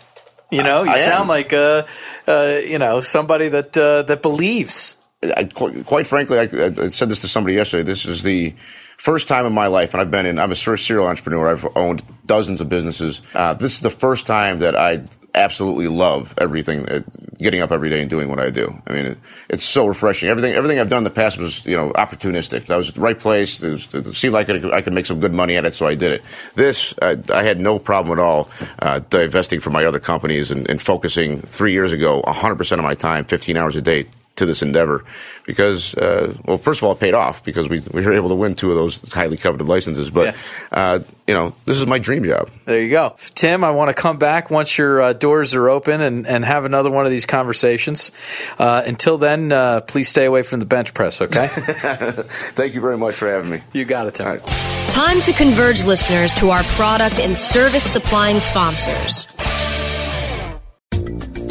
You 0.53 0.61
know, 0.61 0.83
you 0.83 0.91
I 0.91 0.99
sound 0.99 1.23
am. 1.23 1.27
like 1.27 1.51
uh, 1.51 1.83
uh, 2.27 2.59
you 2.63 2.77
know 2.77 3.01
somebody 3.01 3.49
that 3.49 3.75
uh, 3.75 4.03
that 4.03 4.21
believes. 4.21 4.95
I, 5.37 5.43
quite, 5.45 6.07
frankly, 6.07 6.39
I, 6.39 6.43
I 6.43 6.89
said 6.89 7.09
this 7.09 7.21
to 7.21 7.27
somebody 7.27 7.55
yesterday. 7.55 7.83
This 7.83 8.05
is 8.05 8.23
the 8.23 8.53
first 8.97 9.27
time 9.27 9.45
in 9.45 9.53
my 9.53 9.67
life, 9.67 9.93
and 9.93 10.01
I've 10.01 10.11
been 10.11 10.25
in. 10.25 10.39
I'm 10.39 10.51
a 10.51 10.55
serial 10.55 11.07
entrepreneur. 11.07 11.49
I've 11.49 11.67
owned 11.75 12.03
dozens 12.25 12.61
of 12.61 12.69
businesses. 12.69 13.21
Uh, 13.33 13.53
this 13.53 13.73
is 13.73 13.79
the 13.81 13.89
first 13.89 14.25
time 14.25 14.59
that 14.59 14.75
I 14.75 15.03
absolutely 15.35 15.87
love 15.87 16.33
everything. 16.37 16.87
Uh, 16.89 17.01
getting 17.43 17.61
up 17.61 17.71
every 17.71 17.89
day 17.89 17.99
and 17.99 18.09
doing 18.09 18.29
what 18.29 18.39
I 18.39 18.49
do. 18.49 18.73
I 18.87 18.93
mean, 18.93 19.05
it, 19.05 19.17
it's 19.49 19.65
so 19.65 19.85
refreshing. 19.85 20.29
Everything, 20.29 20.53
everything 20.53 20.79
I've 20.79 20.89
done 20.89 20.99
in 20.99 21.03
the 21.03 21.09
past 21.09 21.37
was, 21.37 21.65
you 21.65 21.75
know, 21.75 21.91
opportunistic. 21.91 22.69
I 22.69 22.77
was 22.77 22.89
at 22.89 22.95
the 22.95 23.01
right 23.01 23.19
place. 23.19 23.61
It, 23.61 23.71
was, 23.71 23.93
it 23.93 24.15
seemed 24.15 24.33
like 24.33 24.49
I 24.49 24.59
could, 24.59 24.73
I 24.73 24.81
could 24.81 24.93
make 24.93 25.05
some 25.05 25.19
good 25.19 25.33
money 25.33 25.57
at 25.57 25.65
it, 25.65 25.73
so 25.73 25.85
I 25.85 25.95
did 25.95 26.13
it. 26.13 26.23
This, 26.55 26.93
I, 27.01 27.17
I 27.33 27.43
had 27.43 27.59
no 27.59 27.79
problem 27.79 28.17
at 28.17 28.23
all 28.23 28.49
uh, 28.79 28.99
divesting 29.09 29.59
from 29.59 29.73
my 29.73 29.85
other 29.85 29.99
companies 29.99 30.51
and, 30.51 30.69
and 30.69 30.81
focusing 30.81 31.41
three 31.41 31.73
years 31.73 31.93
ago 31.93 32.21
100% 32.25 32.71
of 32.71 32.83
my 32.83 32.95
time, 32.95 33.25
15 33.25 33.57
hours 33.57 33.75
a 33.75 33.81
day, 33.81 34.05
to 34.35 34.45
this 34.47 34.63
endeavor 34.63 35.05
because, 35.45 35.93
uh, 35.95 36.33
well, 36.45 36.57
first 36.57 36.79
of 36.81 36.85
all, 36.85 36.93
it 36.93 36.99
paid 36.99 37.13
off 37.13 37.43
because 37.43 37.69
we, 37.69 37.81
we 37.91 38.03
were 38.03 38.13
able 38.13 38.29
to 38.29 38.35
win 38.35 38.55
two 38.55 38.69
of 38.71 38.75
those 38.75 38.99
highly 39.13 39.37
coveted 39.37 39.67
licenses. 39.67 40.09
But, 40.09 40.33
Yeah. 40.33 40.35
uh, 40.71 40.99
you 41.27 41.33
know, 41.35 41.53
this 41.65 41.77
is 41.77 41.85
my 41.85 41.99
dream 41.99 42.23
job. 42.23 42.49
There 42.65 42.81
you 42.81 42.89
go, 42.89 43.15
Tim. 43.35 43.63
I 43.63 43.71
want 43.71 43.89
to 43.89 43.93
come 43.93 44.17
back 44.17 44.49
once 44.49 44.75
your 44.77 45.01
uh, 45.01 45.13
doors 45.13 45.53
are 45.53 45.69
open 45.69 46.01
and, 46.01 46.25
and 46.25 46.43
have 46.43 46.65
another 46.65 46.89
one 46.89 47.05
of 47.05 47.11
these 47.11 47.25
conversations. 47.27 48.11
Uh, 48.57 48.81
until 48.87 49.17
then, 49.19 49.51
uh, 49.51 49.81
please 49.81 50.09
stay 50.09 50.25
away 50.25 50.41
from 50.43 50.59
the 50.59 50.65
bench 50.65 50.93
press. 50.93 51.21
Okay, 51.21 51.47
Thank 51.47 52.73
you 52.73 52.81
very 52.81 52.97
much 52.97 53.15
for 53.15 53.29
having 53.29 53.49
me. 53.51 53.61
you 53.73 53.85
got 53.85 54.07
it, 54.07 54.15
Tim. 54.15 54.25
All 54.27 54.33
right. 54.33 54.43
Time 54.89 55.21
to 55.21 55.33
converge 55.33 55.83
listeners 55.83 56.33
to 56.35 56.49
our 56.49 56.63
product 56.63 57.19
and 57.19 57.37
service 57.37 57.83
supplying 57.89 58.39
sponsors. 58.39 59.27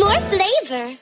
more 0.00 0.18
flavor. 0.20 0.96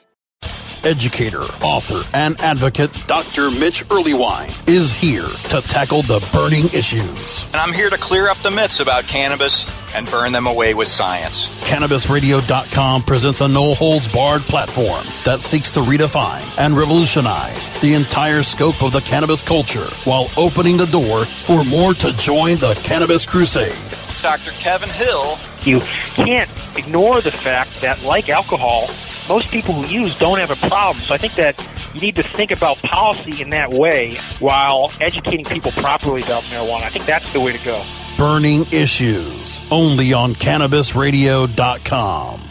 Educator, 0.81 1.41
author, 1.61 2.03
and 2.13 2.39
advocate 2.39 2.89
Dr. 3.05 3.51
Mitch 3.51 3.85
Earleywine 3.89 4.53
is 4.65 4.93
here 4.93 5.27
to 5.49 5.61
tackle 5.61 6.03
the 6.03 6.25
burning 6.31 6.65
issues. 6.73 7.43
and 7.47 7.57
I'm 7.57 7.73
here 7.73 7.89
to 7.89 7.97
clear 7.97 8.29
up 8.29 8.37
the 8.37 8.51
myths 8.51 8.79
about 8.79 9.03
cannabis 9.05 9.65
and 9.93 10.09
burn 10.09 10.31
them 10.31 10.47
away 10.47 10.73
with 10.73 10.87
science. 10.87 11.49
CannabisRadio.com 11.67 13.03
presents 13.03 13.41
a 13.41 13.47
no 13.49 13.73
holds 13.73 14.07
barred 14.09 14.43
platform 14.43 15.05
that 15.25 15.41
seeks 15.41 15.69
to 15.71 15.81
redefine 15.81 16.45
and 16.57 16.77
revolutionize 16.77 17.69
the 17.81 17.93
entire 17.93 18.41
scope 18.41 18.81
of 18.81 18.93
the 18.93 19.01
cannabis 19.01 19.41
culture 19.41 19.87
while 20.05 20.29
opening 20.37 20.77
the 20.77 20.85
door 20.87 21.25
for 21.25 21.65
more 21.65 21.93
to 21.95 22.13
join 22.13 22.57
the 22.57 22.73
cannabis 22.83 23.25
crusade. 23.25 23.75
Dr. 24.21 24.51
Kevin 24.51 24.89
Hill 24.89 25.37
You 25.69 25.81
can't 26.15 26.49
ignore 26.75 27.21
the 27.21 27.29
fact 27.29 27.81
that, 27.81 28.01
like 28.01 28.27
alcohol, 28.27 28.89
most 29.27 29.49
people 29.49 29.75
who 29.75 29.87
use 29.87 30.17
don't 30.17 30.39
have 30.39 30.49
a 30.49 30.55
problem. 30.67 31.05
So 31.05 31.13
I 31.13 31.19
think 31.19 31.35
that 31.35 31.63
you 31.93 32.01
need 32.01 32.15
to 32.15 32.23
think 32.23 32.49
about 32.49 32.77
policy 32.77 33.39
in 33.39 33.51
that 33.51 33.69
way 33.69 34.15
while 34.39 34.91
educating 34.99 35.45
people 35.45 35.71
properly 35.73 36.23
about 36.23 36.41
marijuana. 36.43 36.85
I 36.85 36.89
think 36.89 37.05
that's 37.05 37.31
the 37.33 37.39
way 37.39 37.55
to 37.55 37.63
go. 37.63 37.85
Burning 38.17 38.65
Issues, 38.71 39.61
only 39.69 40.11
on 40.11 40.33
CannabisRadio.com. 40.33 42.41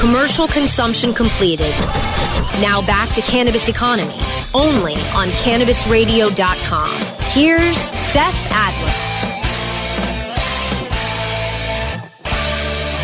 Commercial 0.00 0.46
consumption 0.46 1.12
completed. 1.12 1.74
Now 2.60 2.80
back 2.86 3.12
to 3.14 3.22
cannabis 3.22 3.66
economy, 3.68 4.14
only 4.54 4.94
on 4.94 5.28
cannabisradio.com. 5.28 7.02
Here's 7.30 7.78
Seth 7.78 8.34
Adler. 8.50 9.10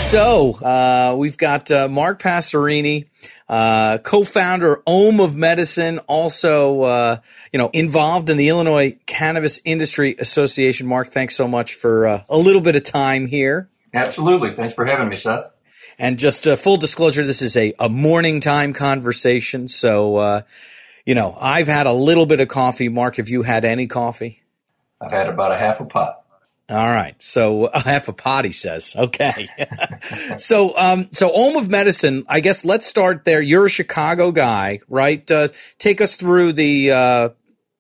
So 0.03 0.53
uh, 0.65 1.17
we've 1.19 1.37
got 1.37 1.69
uh, 1.71 1.88
Mark 1.88 2.23
Passerini, 2.23 3.07
uh, 3.49 3.99
co-founder 3.99 4.81
Om 4.87 5.21
of 5.21 5.35
Medicine, 5.35 5.99
also 6.07 6.83
uh, 6.83 7.17
you 7.53 7.59
know 7.59 7.71
involved 7.73 8.31
in 8.31 8.37
the 8.37 8.49
Illinois 8.49 8.97
Cannabis 9.07 9.59
Industry 9.65 10.15
Association. 10.19 10.87
Mark, 10.87 11.09
thanks 11.09 11.35
so 11.35 11.49
much 11.49 11.75
for 11.75 12.07
uh, 12.07 12.23
a 12.29 12.38
little 12.38 12.62
bit 12.62 12.76
of 12.76 12.85
time 12.85 13.26
here. 13.26 13.69
Absolutely. 13.93 14.55
Thanks 14.55 14.75
for 14.75 14.85
having 14.85 15.09
me, 15.09 15.17
Seth. 15.17 15.50
And 15.99 16.19
just 16.19 16.47
uh, 16.47 16.57
full 16.57 16.76
disclosure, 16.76 17.25
this 17.25 17.43
is 17.43 17.57
a, 17.57 17.73
a 17.79 17.88
morning 17.88 18.41
time 18.41 18.75
conversation. 18.75 19.67
So, 19.67 20.17
uh, 20.17 20.43
you 21.06 21.14
know, 21.14 21.36
I've 21.40 21.68
had 21.68 21.86
a 21.86 21.92
little 21.92 22.26
bit 22.26 22.40
of 22.40 22.48
coffee. 22.48 22.88
Mark, 22.88 23.16
have 23.16 23.28
you 23.28 23.42
had 23.42 23.64
any 23.64 23.86
coffee? 23.86 24.42
I've 25.00 25.12
had 25.12 25.28
about 25.28 25.52
a 25.52 25.56
half 25.56 25.80
a 25.80 25.86
pot. 25.86 26.22
All 26.68 26.76
right. 26.76 27.14
So 27.22 27.66
a 27.66 27.78
half 27.78 28.08
a 28.08 28.12
pot, 28.12 28.44
he 28.44 28.50
says. 28.50 28.94
Okay. 28.96 29.46
so, 30.36 30.76
um, 30.76 31.08
so 31.12 31.32
Om 31.32 31.56
of 31.56 31.70
Medicine, 31.70 32.25
I 32.28 32.40
guess 32.40 32.64
let's 32.64 32.86
start 32.86 33.25
there. 33.25 33.40
You're 33.40 33.66
a 33.66 33.70
Chicago 33.70 34.32
guy, 34.32 34.80
right? 34.88 35.30
Uh, 35.30 35.48
take 35.78 36.00
us 36.00 36.16
through 36.16 36.54
the, 36.54 36.90
uh, 36.90 37.28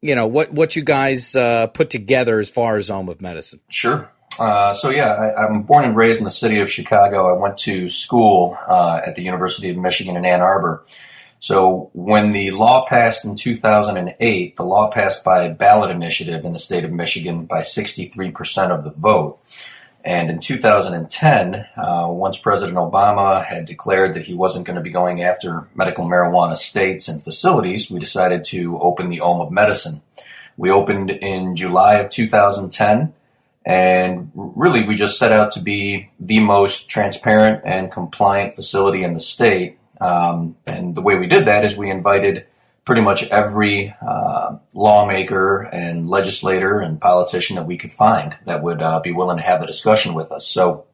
you 0.02 0.14
know, 0.14 0.28
what, 0.28 0.52
what 0.52 0.76
you 0.76 0.84
guys, 0.84 1.34
uh, 1.34 1.66
put 1.66 1.90
together 1.90 2.38
as 2.38 2.48
far 2.48 2.76
as 2.76 2.88
Om 2.88 3.08
of 3.08 3.20
Medicine. 3.20 3.58
Sure. 3.68 4.08
Uh, 4.38 4.72
so 4.72 4.90
yeah, 4.90 5.12
I, 5.14 5.46
I'm 5.46 5.62
born 5.62 5.84
and 5.84 5.96
raised 5.96 6.18
in 6.18 6.24
the 6.24 6.30
city 6.30 6.60
of 6.60 6.70
Chicago. 6.70 7.34
I 7.34 7.40
went 7.40 7.58
to 7.58 7.88
school 7.88 8.56
uh, 8.68 9.00
at 9.04 9.16
the 9.16 9.22
University 9.22 9.68
of 9.70 9.76
Michigan 9.78 10.16
in 10.16 10.24
Ann 10.24 10.42
Arbor. 10.42 10.84
So 11.46 11.90
when 11.92 12.32
the 12.32 12.50
law 12.50 12.86
passed 12.86 13.24
in 13.24 13.36
2008, 13.36 14.56
the 14.56 14.64
law 14.64 14.90
passed 14.90 15.22
by 15.22 15.44
a 15.44 15.54
ballot 15.54 15.92
initiative 15.92 16.44
in 16.44 16.52
the 16.52 16.58
state 16.58 16.82
of 16.82 16.90
Michigan 16.90 17.46
by 17.46 17.60
63% 17.60 18.70
of 18.72 18.82
the 18.82 18.90
vote. 18.90 19.38
And 20.04 20.28
in 20.28 20.40
2010, 20.40 21.54
uh, 21.76 22.08
once 22.10 22.36
President 22.36 22.76
Obama 22.76 23.44
had 23.44 23.64
declared 23.64 24.14
that 24.14 24.26
he 24.26 24.34
wasn't 24.34 24.66
going 24.66 24.74
to 24.74 24.82
be 24.82 24.90
going 24.90 25.22
after 25.22 25.68
medical 25.76 26.04
marijuana 26.04 26.56
states 26.56 27.06
and 27.06 27.22
facilities, 27.22 27.92
we 27.92 28.00
decided 28.00 28.42
to 28.46 28.80
open 28.80 29.08
the 29.08 29.20
Om 29.20 29.40
of 29.40 29.52
Medicine. 29.52 30.02
We 30.56 30.72
opened 30.72 31.10
in 31.10 31.54
July 31.54 31.98
of 31.98 32.10
2010. 32.10 33.14
And 33.64 34.32
really, 34.34 34.82
we 34.82 34.96
just 34.96 35.16
set 35.16 35.30
out 35.30 35.52
to 35.52 35.60
be 35.60 36.10
the 36.18 36.40
most 36.40 36.90
transparent 36.90 37.62
and 37.64 37.92
compliant 37.92 38.54
facility 38.56 39.04
in 39.04 39.14
the 39.14 39.20
state. 39.20 39.78
Um, 40.00 40.56
and 40.66 40.94
the 40.94 41.02
way 41.02 41.16
we 41.16 41.26
did 41.26 41.46
that 41.46 41.64
is 41.64 41.76
we 41.76 41.90
invited 41.90 42.46
pretty 42.84 43.02
much 43.02 43.24
every 43.24 43.94
uh, 44.00 44.56
lawmaker 44.72 45.62
and 45.62 46.08
legislator 46.08 46.78
and 46.78 47.00
politician 47.00 47.56
that 47.56 47.66
we 47.66 47.76
could 47.76 47.92
find 47.92 48.36
that 48.44 48.62
would 48.62 48.80
uh, 48.80 49.00
be 49.00 49.12
willing 49.12 49.36
to 49.36 49.42
have 49.42 49.60
the 49.60 49.66
discussion 49.66 50.14
with 50.14 50.30
us. 50.30 50.46
So 50.46 50.86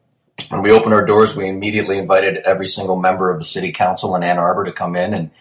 when 0.49 0.63
we 0.63 0.71
opened 0.71 0.93
our 0.93 1.05
doors, 1.05 1.35
we 1.35 1.47
immediately 1.47 1.99
invited 1.99 2.37
every 2.37 2.67
single 2.67 2.95
member 2.95 3.29
of 3.29 3.39
the 3.39 3.45
city 3.45 3.71
council 3.71 4.15
in 4.15 4.23
Ann 4.23 4.39
Arbor 4.39 4.63
to 4.63 4.71
come 4.71 4.95
in 4.95 5.13
and 5.13 5.31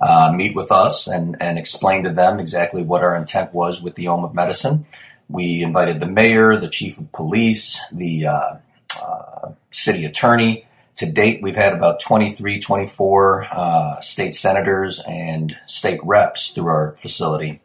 uh, 0.00 0.32
meet 0.32 0.54
with 0.54 0.70
us 0.70 1.08
and, 1.08 1.36
and 1.40 1.58
explain 1.58 2.04
to 2.04 2.10
them 2.10 2.38
exactly 2.38 2.82
what 2.82 3.02
our 3.02 3.16
intent 3.16 3.52
was 3.52 3.82
with 3.82 3.94
the 3.96 4.06
Om 4.06 4.24
of 4.24 4.34
Medicine. 4.34 4.86
We 5.28 5.62
invited 5.62 5.98
the 5.98 6.06
mayor, 6.06 6.56
the 6.56 6.68
chief 6.68 6.98
of 6.98 7.10
police, 7.10 7.80
the 7.90 8.26
uh, 8.26 8.56
uh, 9.02 9.52
city 9.72 10.04
attorney. 10.04 10.65
To 10.96 11.06
date, 11.06 11.42
we've 11.42 11.56
had 11.56 11.72
about 11.72 12.00
23, 12.00 12.60
24 12.60 13.46
uh, 13.50 14.00
state 14.00 14.34
senators 14.34 15.00
and 15.06 15.56
state 15.66 16.00
reps 16.02 16.48
through 16.48 16.68
our 16.68 16.96
facility. 16.96 17.60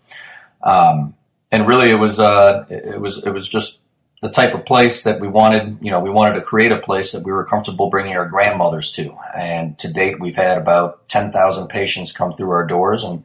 Um, 0.61 1.15
and 1.51 1.67
really, 1.67 1.91
it 1.91 1.95
was 1.95 2.19
uh, 2.19 2.65
it 2.69 2.99
was 2.99 3.17
it 3.17 3.31
was 3.31 3.47
just 3.47 3.79
the 4.21 4.29
type 4.29 4.53
of 4.53 4.65
place 4.65 5.03
that 5.03 5.19
we 5.19 5.27
wanted. 5.27 5.79
You 5.81 5.91
know, 5.91 5.99
we 5.99 6.09
wanted 6.09 6.35
to 6.35 6.41
create 6.41 6.71
a 6.71 6.77
place 6.77 7.11
that 7.11 7.23
we 7.23 7.31
were 7.31 7.45
comfortable 7.45 7.89
bringing 7.89 8.15
our 8.15 8.27
grandmothers 8.27 8.91
to. 8.91 9.17
And 9.35 9.77
to 9.79 9.91
date, 9.91 10.19
we've 10.19 10.35
had 10.35 10.57
about 10.57 11.09
10,000 11.09 11.67
patients 11.67 12.11
come 12.11 12.33
through 12.33 12.51
our 12.51 12.65
doors. 12.65 13.03
And 13.03 13.23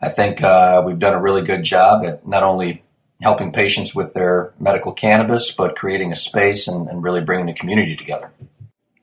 I 0.00 0.08
think 0.08 0.42
uh, 0.42 0.82
we've 0.84 0.98
done 0.98 1.14
a 1.14 1.20
really 1.20 1.42
good 1.42 1.62
job 1.62 2.04
at 2.04 2.26
not 2.26 2.42
only 2.42 2.82
helping 3.22 3.52
patients 3.52 3.94
with 3.94 4.14
their 4.14 4.52
medical 4.58 4.92
cannabis, 4.92 5.52
but 5.52 5.76
creating 5.76 6.10
a 6.10 6.16
space 6.16 6.66
and, 6.66 6.88
and 6.88 7.04
really 7.04 7.22
bringing 7.22 7.46
the 7.46 7.52
community 7.52 7.96
together. 7.96 8.32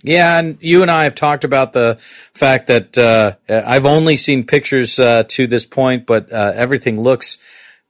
Yeah, 0.03 0.39
and 0.39 0.57
you 0.61 0.81
and 0.81 0.89
I 0.89 1.03
have 1.03 1.15
talked 1.15 1.43
about 1.43 1.73
the 1.73 1.97
fact 1.99 2.67
that 2.67 2.97
uh, 2.97 3.33
I've 3.49 3.85
only 3.85 4.15
seen 4.15 4.45
pictures 4.45 4.97
uh, 4.97 5.23
to 5.29 5.45
this 5.45 5.65
point, 5.65 6.05
but 6.05 6.31
uh, 6.31 6.53
everything 6.55 7.01
looks 7.01 7.37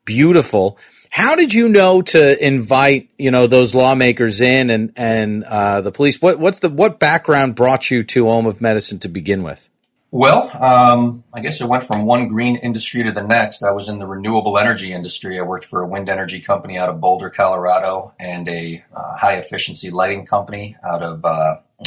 beautiful. 0.06 0.80
How 1.12 1.36
did 1.36 1.54
you 1.54 1.70
know 1.70 2.02
to 2.02 2.46
invite 2.46 3.10
you 3.18 3.30
know 3.30 3.46
those 3.48 3.76
lawmakers 3.76 4.42
in 4.42 4.70
and 4.70 4.94
and 4.96 5.44
uh, 5.44 5.82
the 5.82 5.92
police? 5.92 6.20
What 6.22 6.40
what's 6.40 6.60
the 6.60 6.70
what 6.70 7.00
background 7.00 7.56
brought 7.56 7.92
you 7.92 8.04
to 8.04 8.30
Om 8.30 8.48
of 8.48 8.60
Medicine 8.60 9.00
to 9.00 9.10
begin 9.10 9.44
with? 9.44 9.70
Well, 10.12 10.50
um, 10.60 11.24
I 11.32 11.40
guess 11.40 11.62
I 11.62 11.66
went 11.66 11.84
from 11.84 12.06
one 12.06 12.28
green 12.28 12.56
industry 12.56 13.04
to 13.04 13.12
the 13.12 13.22
next. 13.22 13.62
I 13.62 13.70
was 13.70 13.88
in 13.88 14.00
the 14.00 14.08
renewable 14.08 14.58
energy 14.58 14.92
industry. 14.92 15.38
I 15.38 15.44
worked 15.44 15.66
for 15.66 15.84
a 15.84 15.88
wind 15.88 16.10
energy 16.10 16.40
company 16.40 16.80
out 16.80 16.90
of 16.90 17.00
Boulder, 17.00 17.30
Colorado, 17.30 18.16
and 18.20 18.50
a 18.50 18.84
uh, 18.92 19.16
high 19.18 19.36
efficiency 19.36 19.92
lighting 19.92 20.26
company 20.26 20.76
out 20.84 21.04
of 21.04 21.24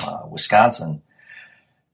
uh, 0.02 0.22
Wisconsin. 0.28 1.02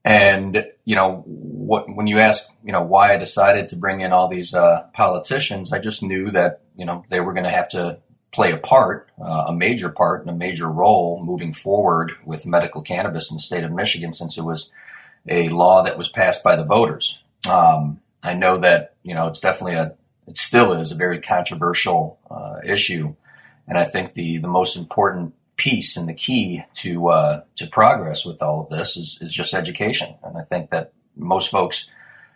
And 0.05 0.65
you 0.85 0.95
know, 0.95 1.23
what 1.25 1.93
when 1.93 2.07
you 2.07 2.19
ask, 2.19 2.47
you 2.63 2.71
know, 2.71 2.81
why 2.81 3.13
I 3.13 3.17
decided 3.17 3.67
to 3.69 3.75
bring 3.75 3.99
in 3.99 4.13
all 4.13 4.27
these 4.27 4.53
uh, 4.53 4.83
politicians, 4.93 5.73
I 5.73 5.79
just 5.79 6.01
knew 6.01 6.31
that 6.31 6.61
you 6.75 6.85
know 6.85 7.03
they 7.09 7.19
were 7.19 7.33
going 7.33 7.43
to 7.43 7.49
have 7.49 7.69
to 7.69 7.99
play 8.31 8.51
a 8.51 8.57
part, 8.57 9.09
uh, 9.21 9.45
a 9.47 9.53
major 9.53 9.89
part, 9.89 10.21
and 10.21 10.29
a 10.29 10.33
major 10.33 10.69
role 10.69 11.23
moving 11.23 11.53
forward 11.53 12.13
with 12.23 12.45
medical 12.45 12.81
cannabis 12.81 13.29
in 13.29 13.37
the 13.37 13.41
state 13.41 13.63
of 13.63 13.71
Michigan, 13.71 14.13
since 14.13 14.37
it 14.37 14.43
was 14.43 14.71
a 15.27 15.49
law 15.49 15.83
that 15.83 15.97
was 15.97 16.07
passed 16.07 16.43
by 16.43 16.55
the 16.55 16.63
voters. 16.63 17.23
Um, 17.49 17.99
I 18.23 18.33
know 18.33 18.57
that 18.57 18.95
you 19.03 19.13
know 19.13 19.27
it's 19.27 19.41
definitely 19.41 19.75
a, 19.75 19.95
it 20.27 20.37
still 20.37 20.73
is 20.73 20.91
a 20.91 20.95
very 20.95 21.19
controversial 21.19 22.19
uh, 22.31 22.59
issue, 22.63 23.15
and 23.67 23.77
I 23.77 23.83
think 23.83 24.13
the 24.13 24.37
the 24.37 24.47
most 24.47 24.77
important 24.77 25.33
piece 25.59 25.97
and 25.97 26.09
the 26.09 26.13
key 26.13 26.63
to 26.73 27.09
uh, 27.09 27.41
to 27.55 27.67
progress 27.67 28.25
with 28.25 28.41
all 28.41 28.61
of 28.61 28.69
this 28.69 28.97
is, 28.97 29.19
is 29.21 29.31
just 29.31 29.53
education. 29.53 30.15
And 30.23 30.37
I 30.37 30.43
think 30.43 30.71
that 30.71 30.93
most 31.15 31.49
folks 31.49 31.91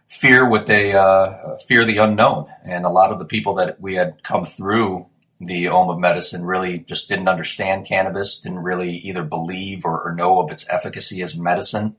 fear 0.08 0.48
what 0.48 0.68
they 0.68 0.94
uh, 0.94 1.34
fear 1.68 1.86
the 1.86 1.98
unknown, 1.98 2.48
and 2.64 2.86
a 2.86 2.90
lot 2.90 3.12
of 3.12 3.20
the 3.20 3.26
people 3.26 3.56
that 3.56 3.82
we 3.82 3.96
had 3.96 4.22
come 4.24 4.46
through 4.46 5.08
the 5.40 5.68
Om 5.68 5.90
of 5.90 6.00
Medicine 6.00 6.46
really 6.46 6.80
just 6.80 7.10
didn't 7.10 7.28
understand 7.28 7.86
cannabis, 7.86 8.40
didn't 8.40 8.60
really 8.60 8.98
either 8.98 9.24
believe 9.24 9.86
or, 9.86 10.02
or 10.02 10.14
know 10.14 10.40
of 10.40 10.52
its 10.52 10.68
efficacy 10.70 11.22
as 11.22 11.36
medicine. 11.36 11.96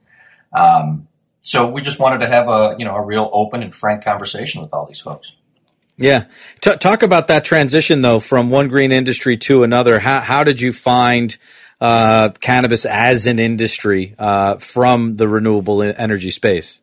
Um, 0.53 1.09
so 1.41 1.69
we 1.69 1.83
just 1.83 1.99
wanted 1.99 2.21
to 2.21 2.29
have 2.29 2.49
a 2.49 2.77
you 2.79 2.85
know 2.85 2.95
a 2.95 3.05
real 3.05 3.29
open 3.33 3.63
and 3.63 3.75
frank 3.75 4.05
conversation 4.05 4.63
with 4.63 4.73
all 4.73 4.87
these 4.87 5.01
folks. 5.01 5.33
Yeah. 5.97 6.25
T- 6.61 6.77
talk 6.77 7.03
about 7.03 7.29
that 7.29 7.45
transition 7.45 8.03
though 8.03 8.21
from 8.21 8.49
one 8.49 8.69
green 8.69 8.93
industry 8.93 9.37
to 9.39 9.63
another. 9.63 9.99
How, 9.99 10.21
how 10.21 10.45
did 10.45 10.61
you 10.61 10.73
find 10.73 11.37
uh, 11.81 12.31
cannabis 12.41 12.85
as 12.85 13.27
an 13.27 13.39
industry 13.39 14.15
uh, 14.19 14.57
from 14.57 15.15
the 15.15 15.29
renewable 15.29 15.83
energy 15.83 16.31
space? 16.31 16.81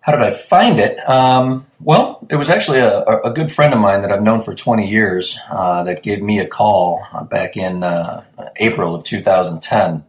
How 0.00 0.12
did 0.12 0.22
I 0.22 0.32
find 0.32 0.80
it? 0.80 0.98
Um, 1.08 1.66
well, 1.80 2.26
it 2.28 2.34
was 2.34 2.50
actually 2.50 2.80
a, 2.80 3.02
a, 3.02 3.30
good 3.30 3.52
friend 3.52 3.72
of 3.72 3.78
mine 3.78 4.02
that 4.02 4.10
I've 4.10 4.22
known 4.22 4.42
for 4.42 4.52
20 4.52 4.90
years 4.90 5.38
uh, 5.48 5.84
that 5.84 6.02
gave 6.02 6.20
me 6.20 6.40
a 6.40 6.46
call 6.46 7.06
back 7.30 7.56
in 7.56 7.84
uh, 7.84 8.24
April 8.56 8.96
of 8.96 9.04
2010 9.04 10.04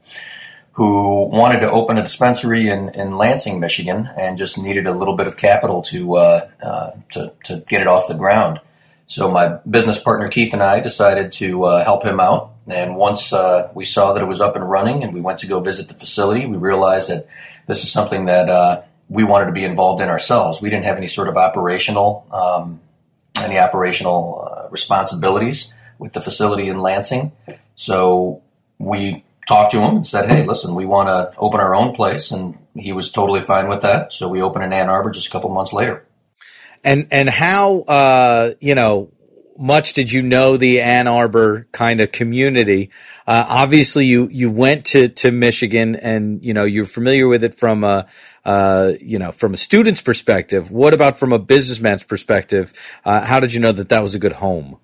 who 0.74 1.26
wanted 1.26 1.60
to 1.60 1.72
open 1.72 1.98
a 1.98 2.04
dispensary 2.04 2.68
in, 2.68 2.90
in 2.90 3.16
Lansing, 3.16 3.60
Michigan, 3.60 4.10
and 4.18 4.38
just 4.38 4.58
needed 4.58 4.88
a 4.88 4.92
little 4.92 5.16
bit 5.16 5.28
of 5.28 5.38
capital 5.38 5.84
to, 5.84 6.16
uh, 6.16 6.50
uh, 6.62 6.92
to, 7.12 7.32
to 7.44 7.58
get 7.68 7.82
it 7.82 7.88
off 7.88 8.08
the 8.08 8.16
ground. 8.16 8.60
So 9.06 9.30
my 9.30 9.60
business 9.70 10.00
partner 10.00 10.30
Keith 10.30 10.54
and 10.54 10.64
I 10.64 10.80
decided 10.80 11.32
to 11.34 11.66
uh, 11.66 11.84
help 11.84 12.04
him 12.04 12.20
out. 12.20 12.54
And 12.68 12.96
once 12.96 13.32
uh, 13.32 13.70
we 13.76 13.86
saw 13.86 14.14
that 14.14 14.24
it 14.24 14.26
was 14.26 14.42
up 14.42 14.56
and 14.56 14.68
running, 14.68 15.04
and 15.04 15.14
we 15.14 15.22
went 15.22 15.40
to 15.40 15.48
go 15.48 15.60
visit 15.60 15.90
the 15.90 15.94
facility, 15.94 16.48
we 16.48 16.58
realized 16.58 17.10
that 17.10 17.28
this 17.68 17.84
is 17.84 17.92
something 17.92 18.26
that 18.26 18.50
uh, 18.50 18.82
we 19.10 19.24
wanted 19.24 19.48
to 19.48 19.52
be 19.52 19.66
involved 19.66 20.02
in 20.02 20.10
ourselves. 20.10 20.62
We 20.62 20.70
didn't 20.70 20.86
have 20.86 20.98
any 20.98 21.08
sort 21.08 21.28
of 21.28 21.38
operational 21.38 22.26
um, 22.32 22.80
any 23.36 23.60
operational 23.60 24.48
uh, 24.48 24.70
responsibilities 24.70 25.74
with 26.00 26.14
the 26.14 26.22
facility 26.22 26.70
in 26.70 26.80
Lansing, 26.80 27.32
so 27.76 28.42
we 28.78 29.24
talked 29.48 29.72
to 29.72 29.80
him 29.80 29.96
and 29.98 30.08
said, 30.08 30.30
"Hey, 30.30 30.46
listen, 30.46 30.76
we 30.76 30.86
want 30.86 31.10
to 31.10 31.38
open 31.38 31.60
our 31.60 31.76
own 31.76 31.94
place," 31.94 32.32
and 32.32 32.58
he 32.76 32.94
was 32.94 33.12
totally 33.12 33.42
fine 33.42 33.68
with 33.68 33.82
that. 33.82 34.14
So 34.14 34.28
we 34.28 34.42
opened 34.42 34.66
in 34.66 34.74
Ann 34.74 34.90
Arbor 34.90 35.12
just 35.12 35.28
a 35.28 35.30
couple 35.30 35.50
months 35.50 35.74
later. 35.74 36.06
And 36.84 37.08
and 37.12 37.30
how 37.30 37.82
uh, 37.82 38.52
you 38.60 38.76
know 38.76 39.12
much 39.58 39.94
did 39.94 40.12
you 40.12 40.22
know 40.22 40.58
the 40.58 40.82
Ann 40.82 41.08
Arbor 41.08 41.68
kind 41.72 42.02
of 42.02 42.12
community? 42.12 42.90
Uh, 43.26 43.46
obviously, 43.48 44.06
you 44.06 44.28
you 44.32 44.52
went 44.52 44.86
to 44.88 45.10
to 45.10 45.32
Michigan, 45.32 45.96
and 45.96 46.44
you 46.44 46.54
know 46.54 46.66
you're 46.66 46.86
familiar 46.86 47.28
with 47.28 47.44
it 47.44 47.56
from 47.56 47.84
a 47.84 48.08
uh, 48.46 48.94
you 49.02 49.20
know 49.20 49.32
from 49.32 49.54
a 49.54 49.58
student's 49.58 50.02
perspective. 50.02 50.72
What 50.72 50.94
about 50.94 51.18
from 51.18 51.34
a 51.34 51.40
businessman's 51.40 52.04
perspective? 52.04 52.74
Uh, 53.06 53.26
how 53.26 53.40
did 53.40 53.54
you 53.54 53.60
know 53.60 53.72
that 53.72 53.90
that 53.90 54.02
was 54.02 54.16
a 54.16 54.20
good 54.20 54.34
home? 54.34 54.78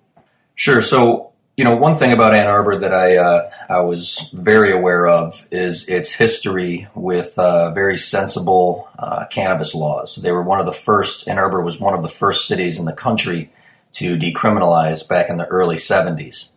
Sure. 0.54 0.82
So 0.82 1.29
you 1.60 1.64
know, 1.64 1.76
one 1.76 1.94
thing 1.94 2.10
about 2.10 2.34
Ann 2.34 2.46
Arbor 2.46 2.78
that 2.78 2.94
I 2.94 3.18
uh, 3.18 3.50
I 3.68 3.80
was 3.80 4.30
very 4.32 4.72
aware 4.72 5.06
of 5.06 5.46
is 5.50 5.86
its 5.88 6.10
history 6.10 6.88
with 6.94 7.38
uh, 7.38 7.70
very 7.72 7.98
sensible 7.98 8.88
uh, 8.98 9.26
cannabis 9.26 9.74
laws. 9.74 10.14
They 10.14 10.32
were 10.32 10.42
one 10.42 10.58
of 10.58 10.64
the 10.64 10.72
first. 10.72 11.28
Ann 11.28 11.36
Arbor 11.36 11.60
was 11.60 11.78
one 11.78 11.92
of 11.92 12.02
the 12.02 12.08
first 12.08 12.48
cities 12.48 12.78
in 12.78 12.86
the 12.86 12.94
country 12.94 13.52
to 13.92 14.16
decriminalize 14.16 15.06
back 15.06 15.28
in 15.28 15.36
the 15.36 15.44
early 15.48 15.76
'70s. 15.76 16.48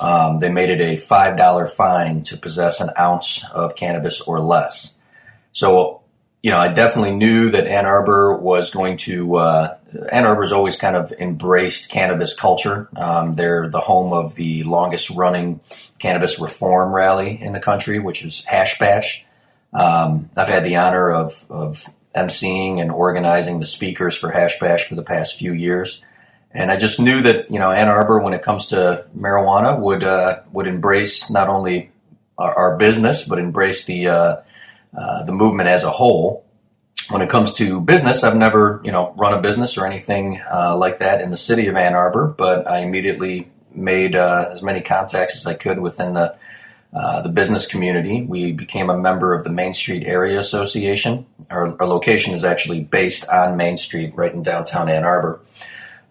Um, 0.00 0.38
they 0.38 0.48
made 0.48 0.70
it 0.70 0.80
a 0.80 0.96
five 0.96 1.36
dollar 1.36 1.68
fine 1.68 2.22
to 2.22 2.38
possess 2.38 2.80
an 2.80 2.88
ounce 2.98 3.44
of 3.52 3.76
cannabis 3.76 4.22
or 4.22 4.40
less. 4.40 4.94
So 5.52 5.99
you 6.42 6.50
know, 6.50 6.56
I 6.56 6.68
definitely 6.68 7.16
knew 7.16 7.50
that 7.50 7.66
Ann 7.66 7.84
Arbor 7.84 8.36
was 8.36 8.70
going 8.70 8.96
to. 8.98 9.36
Uh, 9.36 9.76
Ann 10.10 10.24
Arbor's 10.24 10.52
always 10.52 10.76
kind 10.76 10.96
of 10.96 11.12
embraced 11.12 11.90
cannabis 11.90 12.34
culture. 12.34 12.88
Um, 12.96 13.34
they're 13.34 13.68
the 13.68 13.80
home 13.80 14.12
of 14.12 14.34
the 14.36 14.64
longest 14.64 15.10
running 15.10 15.60
cannabis 15.98 16.38
reform 16.38 16.94
rally 16.94 17.40
in 17.40 17.52
the 17.52 17.60
country, 17.60 17.98
which 17.98 18.24
is 18.24 18.44
Hash 18.46 18.78
Bash. 18.78 19.24
Um, 19.72 20.30
I've 20.34 20.48
had 20.48 20.64
the 20.64 20.76
honor 20.76 21.10
of, 21.10 21.44
of 21.50 21.86
emceeing 22.14 22.80
and 22.80 22.90
organizing 22.90 23.60
the 23.60 23.66
speakers 23.66 24.16
for 24.16 24.30
Hash 24.30 24.58
Bash 24.58 24.88
for 24.88 24.94
the 24.94 25.02
past 25.02 25.36
few 25.36 25.52
years. 25.52 26.02
And 26.52 26.72
I 26.72 26.76
just 26.76 26.98
knew 26.98 27.22
that 27.22 27.50
you 27.50 27.58
know 27.58 27.70
Ann 27.70 27.88
Arbor, 27.88 28.18
when 28.18 28.32
it 28.32 28.42
comes 28.42 28.66
to 28.66 29.04
marijuana, 29.16 29.78
would 29.78 30.02
uh, 30.02 30.40
would 30.52 30.66
embrace 30.66 31.30
not 31.30 31.48
only 31.48 31.92
our, 32.36 32.52
our, 32.54 32.76
business 32.76 33.22
but 33.24 33.38
embrace 33.38 33.84
the 33.84 34.08
uh, 34.96 35.22
the 35.24 35.32
movement 35.32 35.68
as 35.68 35.82
a 35.82 35.90
whole. 35.90 36.46
When 37.08 37.22
it 37.22 37.28
comes 37.28 37.52
to 37.54 37.80
business, 37.80 38.22
I've 38.22 38.36
never, 38.36 38.80
you 38.84 38.92
know, 38.92 39.14
run 39.16 39.32
a 39.32 39.40
business 39.40 39.76
or 39.76 39.84
anything 39.84 40.40
uh, 40.52 40.76
like 40.76 41.00
that 41.00 41.20
in 41.20 41.30
the 41.30 41.36
city 41.36 41.66
of 41.66 41.74
Ann 41.74 41.94
Arbor, 41.94 42.28
but 42.28 42.68
I 42.68 42.78
immediately 42.78 43.50
made 43.72 44.14
uh, 44.14 44.48
as 44.50 44.62
many 44.62 44.80
contacts 44.80 45.36
as 45.36 45.46
I 45.46 45.54
could 45.54 45.80
within 45.80 46.14
the 46.14 46.36
uh, 46.92 47.22
the 47.22 47.28
business 47.28 47.66
community. 47.66 48.22
We 48.22 48.52
became 48.52 48.90
a 48.90 48.98
member 48.98 49.32
of 49.32 49.44
the 49.44 49.50
Main 49.50 49.74
Street 49.74 50.04
Area 50.04 50.40
Association. 50.40 51.24
Our, 51.48 51.80
our 51.80 51.86
location 51.86 52.34
is 52.34 52.42
actually 52.42 52.80
based 52.80 53.28
on 53.28 53.56
Main 53.56 53.76
Street, 53.76 54.12
right 54.16 54.32
in 54.32 54.42
downtown 54.42 54.88
Ann 54.88 55.04
Arbor, 55.04 55.40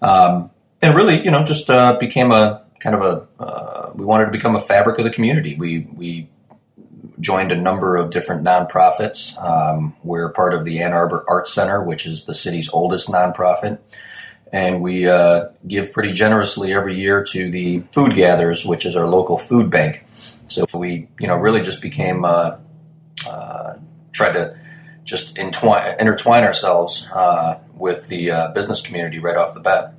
um, 0.01 0.51
and 0.81 0.95
really, 0.95 1.21
you 1.21 1.31
know, 1.31 1.43
just 1.43 1.69
uh, 1.69 1.97
became 1.99 2.31
a 2.31 2.63
kind 2.79 2.95
of 2.95 3.01
a. 3.01 3.43
Uh, 3.43 3.91
we 3.93 4.05
wanted 4.05 4.25
to 4.25 4.31
become 4.31 4.55
a 4.55 4.61
fabric 4.61 4.97
of 4.99 5.03
the 5.03 5.11
community. 5.11 5.55
We 5.55 5.87
we 5.93 6.29
joined 7.19 7.51
a 7.51 7.55
number 7.55 7.97
of 7.97 8.11
different 8.11 8.43
nonprofits. 8.43 9.41
Um, 9.43 9.95
we're 10.03 10.31
part 10.31 10.53
of 10.53 10.65
the 10.65 10.81
Ann 10.81 10.93
Arbor 10.93 11.25
Arts 11.27 11.53
Center, 11.53 11.83
which 11.83 12.05
is 12.05 12.25
the 12.25 12.33
city's 12.33 12.69
oldest 12.71 13.09
nonprofit. 13.09 13.79
And 14.51 14.81
we 14.81 15.07
uh, 15.07 15.49
give 15.67 15.91
pretty 15.91 16.13
generously 16.13 16.73
every 16.73 16.97
year 16.97 17.23
to 17.25 17.51
the 17.51 17.83
Food 17.91 18.15
Gatherers, 18.15 18.65
which 18.65 18.85
is 18.85 18.95
our 18.95 19.07
local 19.07 19.37
food 19.37 19.69
bank. 19.69 20.05
So 20.47 20.65
we, 20.73 21.07
you 21.19 21.27
know, 21.27 21.35
really 21.35 21.61
just 21.61 21.81
became, 21.81 22.25
uh, 22.25 22.57
uh, 23.27 23.73
tried 24.11 24.33
to 24.33 24.57
just 25.03 25.37
entwine, 25.37 25.95
intertwine 25.99 26.43
ourselves 26.43 27.07
uh, 27.13 27.59
with 27.75 28.07
the 28.07 28.31
uh, 28.31 28.51
business 28.53 28.81
community 28.81 29.19
right 29.19 29.37
off 29.37 29.53
the 29.53 29.59
bat. 29.59 29.93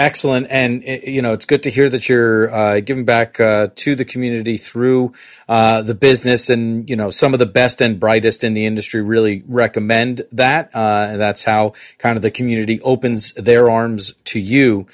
Excellent, 0.00 0.46
and 0.48 0.82
eh, 0.86 1.00
you 1.08 1.20
know 1.20 1.34
it's 1.34 1.44
good 1.44 1.64
to 1.64 1.70
hear 1.70 1.86
that 1.86 2.08
you're 2.08 2.50
uh, 2.50 2.80
giving 2.80 3.04
back 3.04 3.38
uh, 3.38 3.68
to 3.74 3.94
the 3.94 4.06
community 4.06 4.56
through 4.56 5.12
uh, 5.46 5.82
the 5.82 5.94
business, 5.94 6.48
and 6.48 6.88
you 6.88 6.96
know 6.96 7.10
some 7.10 7.34
of 7.34 7.38
the 7.38 7.44
best 7.44 7.82
and 7.82 8.00
brightest 8.00 8.42
in 8.42 8.54
the 8.54 8.64
industry 8.64 9.02
really 9.02 9.44
recommend 9.46 10.22
that, 10.32 10.74
uh, 10.74 11.08
and 11.10 11.20
that's 11.20 11.44
how 11.44 11.74
kind 11.98 12.16
of 12.16 12.22
the 12.22 12.30
community 12.30 12.80
opens 12.80 13.34
their 13.34 13.70
arms 13.70 14.14
to 14.24 14.40
you. 14.40 14.86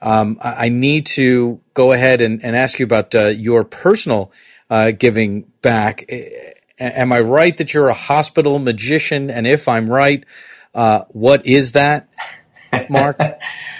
um, 0.00 0.38
I, 0.40 0.68
need 0.68 1.06
to 1.06 1.60
go 1.74 1.90
ahead 1.90 2.20
and, 2.20 2.44
and 2.44 2.54
ask 2.54 2.78
you 2.78 2.84
about 2.84 3.16
uh, 3.16 3.26
your 3.26 3.64
personal 3.64 4.30
uh, 4.70 4.92
giving 4.92 5.42
back. 5.62 6.08
Am 6.78 7.12
I 7.12 7.20
right 7.20 7.56
that 7.56 7.74
you're 7.74 7.88
a 7.88 7.94
hospital 7.94 8.60
magician? 8.60 9.28
And 9.28 9.44
if 9.44 9.66
I'm 9.66 9.86
right, 9.86 10.24
what 10.72 11.46
is 11.46 11.72
that, 11.72 12.08
Mark? 12.88 13.18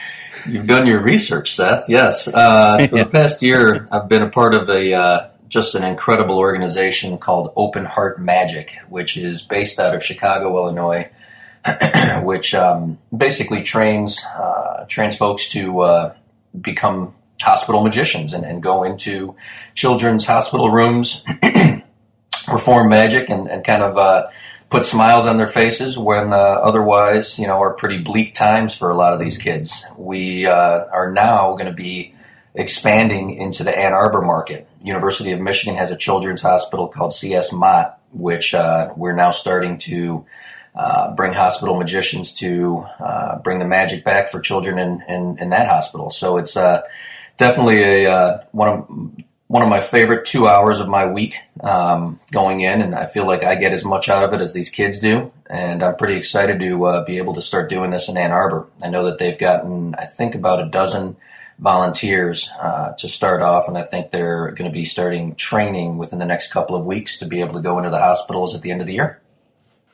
You've 0.47 0.67
done 0.67 0.87
your 0.87 1.01
research, 1.01 1.55
Seth. 1.55 1.89
Yes. 1.89 2.29
Uh, 2.29 2.87
for 2.89 2.99
the 2.99 3.07
past 3.11 3.43
year, 3.43 3.89
I've 3.91 4.09
been 4.09 4.23
a 4.23 4.31
part 4.31 4.55
of 4.55 4.69
a 4.69 4.95
uh, 4.95 5.29
just 5.49 5.75
an 5.75 5.85
incredible 5.85 6.39
organization 6.39 7.19
called 7.19 7.53
Open 7.57 7.85
Heart 7.85 8.21
Magic, 8.21 8.79
which 8.89 9.17
is 9.17 9.43
based 9.43 9.79
out 9.79 9.95
of 9.95 10.03
Chicago, 10.03 10.57
Illinois, 10.57 11.11
which 12.23 12.55
um, 12.55 12.99
basically 13.15 13.63
trains 13.63 14.23
uh, 14.25 14.85
trains 14.89 15.17
folks 15.17 15.49
to 15.51 15.81
uh, 15.81 16.15
become 16.59 17.15
hospital 17.41 17.83
magicians 17.83 18.33
and, 18.33 18.45
and, 18.45 18.63
go 18.63 18.85
into 18.85 19.35
children's 19.75 20.25
hospital 20.25 20.71
rooms, 20.71 21.25
perform 22.47 22.89
magic, 22.89 23.29
and, 23.29 23.49
and 23.49 23.65
kind 23.65 23.83
of 23.83 23.99
uh, 23.99 24.29
put 24.73 24.87
smiles 24.87 25.27
on 25.27 25.37
their 25.37 25.47
faces 25.47 25.99
when 25.99 26.33
uh, 26.33 26.37
otherwise, 26.37 27.39
you 27.39 27.47
know, 27.47 27.61
are 27.61 27.75
pretty 27.75 27.99
bleak 27.99 28.35
times 28.35 28.75
for 28.75 28.89
a 28.89 28.95
lot 28.95 29.13
of 29.13 29.21
these 29.21 29.37
kids. 29.37 29.85
We 29.99 30.47
uh, 30.47 30.87
are 30.91 31.13
now 31.13 31.53
going 31.53 31.67
to 31.67 31.75
be 31.75 32.15
expanding 32.55 33.35
into 33.35 33.65
the 33.65 33.79
Ann 33.79 33.93
Arbor 33.93 34.23
market. 34.23 34.67
University 34.83 35.33
of 35.33 35.41
Michigan 35.41 35.77
has 35.77 35.91
a 35.91 35.97
children's 35.97 36.41
hospital 36.41 36.89
called 36.89 37.13
CS 37.13 37.53
Mott, 37.53 38.01
which 38.13 38.55
uh, 38.55 38.93
we're 38.97 39.15
now 39.15 39.31
starting 39.31 39.77
to 39.79 40.25
uh, 40.75 41.15
bring 41.15 41.35
hospital 41.35 41.77
magicians 41.77 42.33
to 42.37 42.87
uh, 42.99 43.39
bring 43.41 43.59
the 43.59 43.67
magic 43.67 44.05
back 44.05 44.31
for 44.31 44.41
children 44.41 44.79
in, 44.79 45.03
in, 45.07 45.37
in 45.39 45.51
that 45.51 45.69
hospital. 45.69 46.11
So 46.11 46.39
it's 46.39 46.57
uh, 46.57 46.81
definitely 47.37 48.05
a 48.05 48.47
one 48.53 48.69
of 48.69 49.25
one 49.53 49.63
of 49.63 49.69
my 49.69 49.83
favorite 49.83 50.25
two 50.25 50.49
hours 50.49 50.81
of 50.81 50.89
my 50.89 51.05
week 51.05 51.37
um, 51.61 52.19
going 52.31 52.63
in, 52.63 52.81
and 52.81 52.95
I 52.95 53.05
feel 53.05 53.27
like 53.27 53.45
I 53.45 53.55
get 53.55 53.75
as 53.75 53.85
much 53.85 54.09
out 54.09 54.25
of 54.25 54.33
it 54.33 54.41
as 54.41 54.55
these 54.55 54.71
kids 54.71 54.99
do. 54.99 55.31
And 55.51 55.85
I'm 55.85 55.97
pretty 55.97 56.17
excited 56.17 56.59
to 56.59 56.85
uh, 56.87 57.05
be 57.05 57.19
able 57.19 57.35
to 57.35 57.43
start 57.43 57.69
doing 57.69 57.91
this 57.91 58.09
in 58.09 58.17
Ann 58.17 58.33
Arbor. 58.33 58.67
I 58.83 58.89
know 58.89 59.05
that 59.05 59.19
they've 59.19 59.39
gotten, 59.39 59.95
I 59.97 60.07
think, 60.07 60.35
about 60.35 60.67
a 60.67 60.71
dozen 60.71 61.19
volunteers 61.59 62.49
uh, 62.63 62.93
to 62.93 63.09
start 63.11 63.43
off, 63.43 63.69
and 63.69 63.77
I 63.77 63.83
think 63.83 64.11
they're 64.11 64.53
going 64.53 64.71
to 64.71 64.75
be 64.75 64.87
starting 64.87 65.35
training 65.35 65.99
within 65.99 66.19
the 66.19 66.25
next 66.25 66.51
couple 66.51 66.75
of 66.75 66.87
weeks 66.87 67.19
to 67.19 67.27
be 67.27 67.43
able 67.43 67.53
to 67.53 67.61
go 67.61 67.77
into 67.77 67.91
the 67.91 67.99
hospitals 67.99 68.55
at 68.55 68.63
the 68.63 68.71
end 68.71 68.81
of 68.81 68.87
the 68.87 68.95
year. 68.95 69.21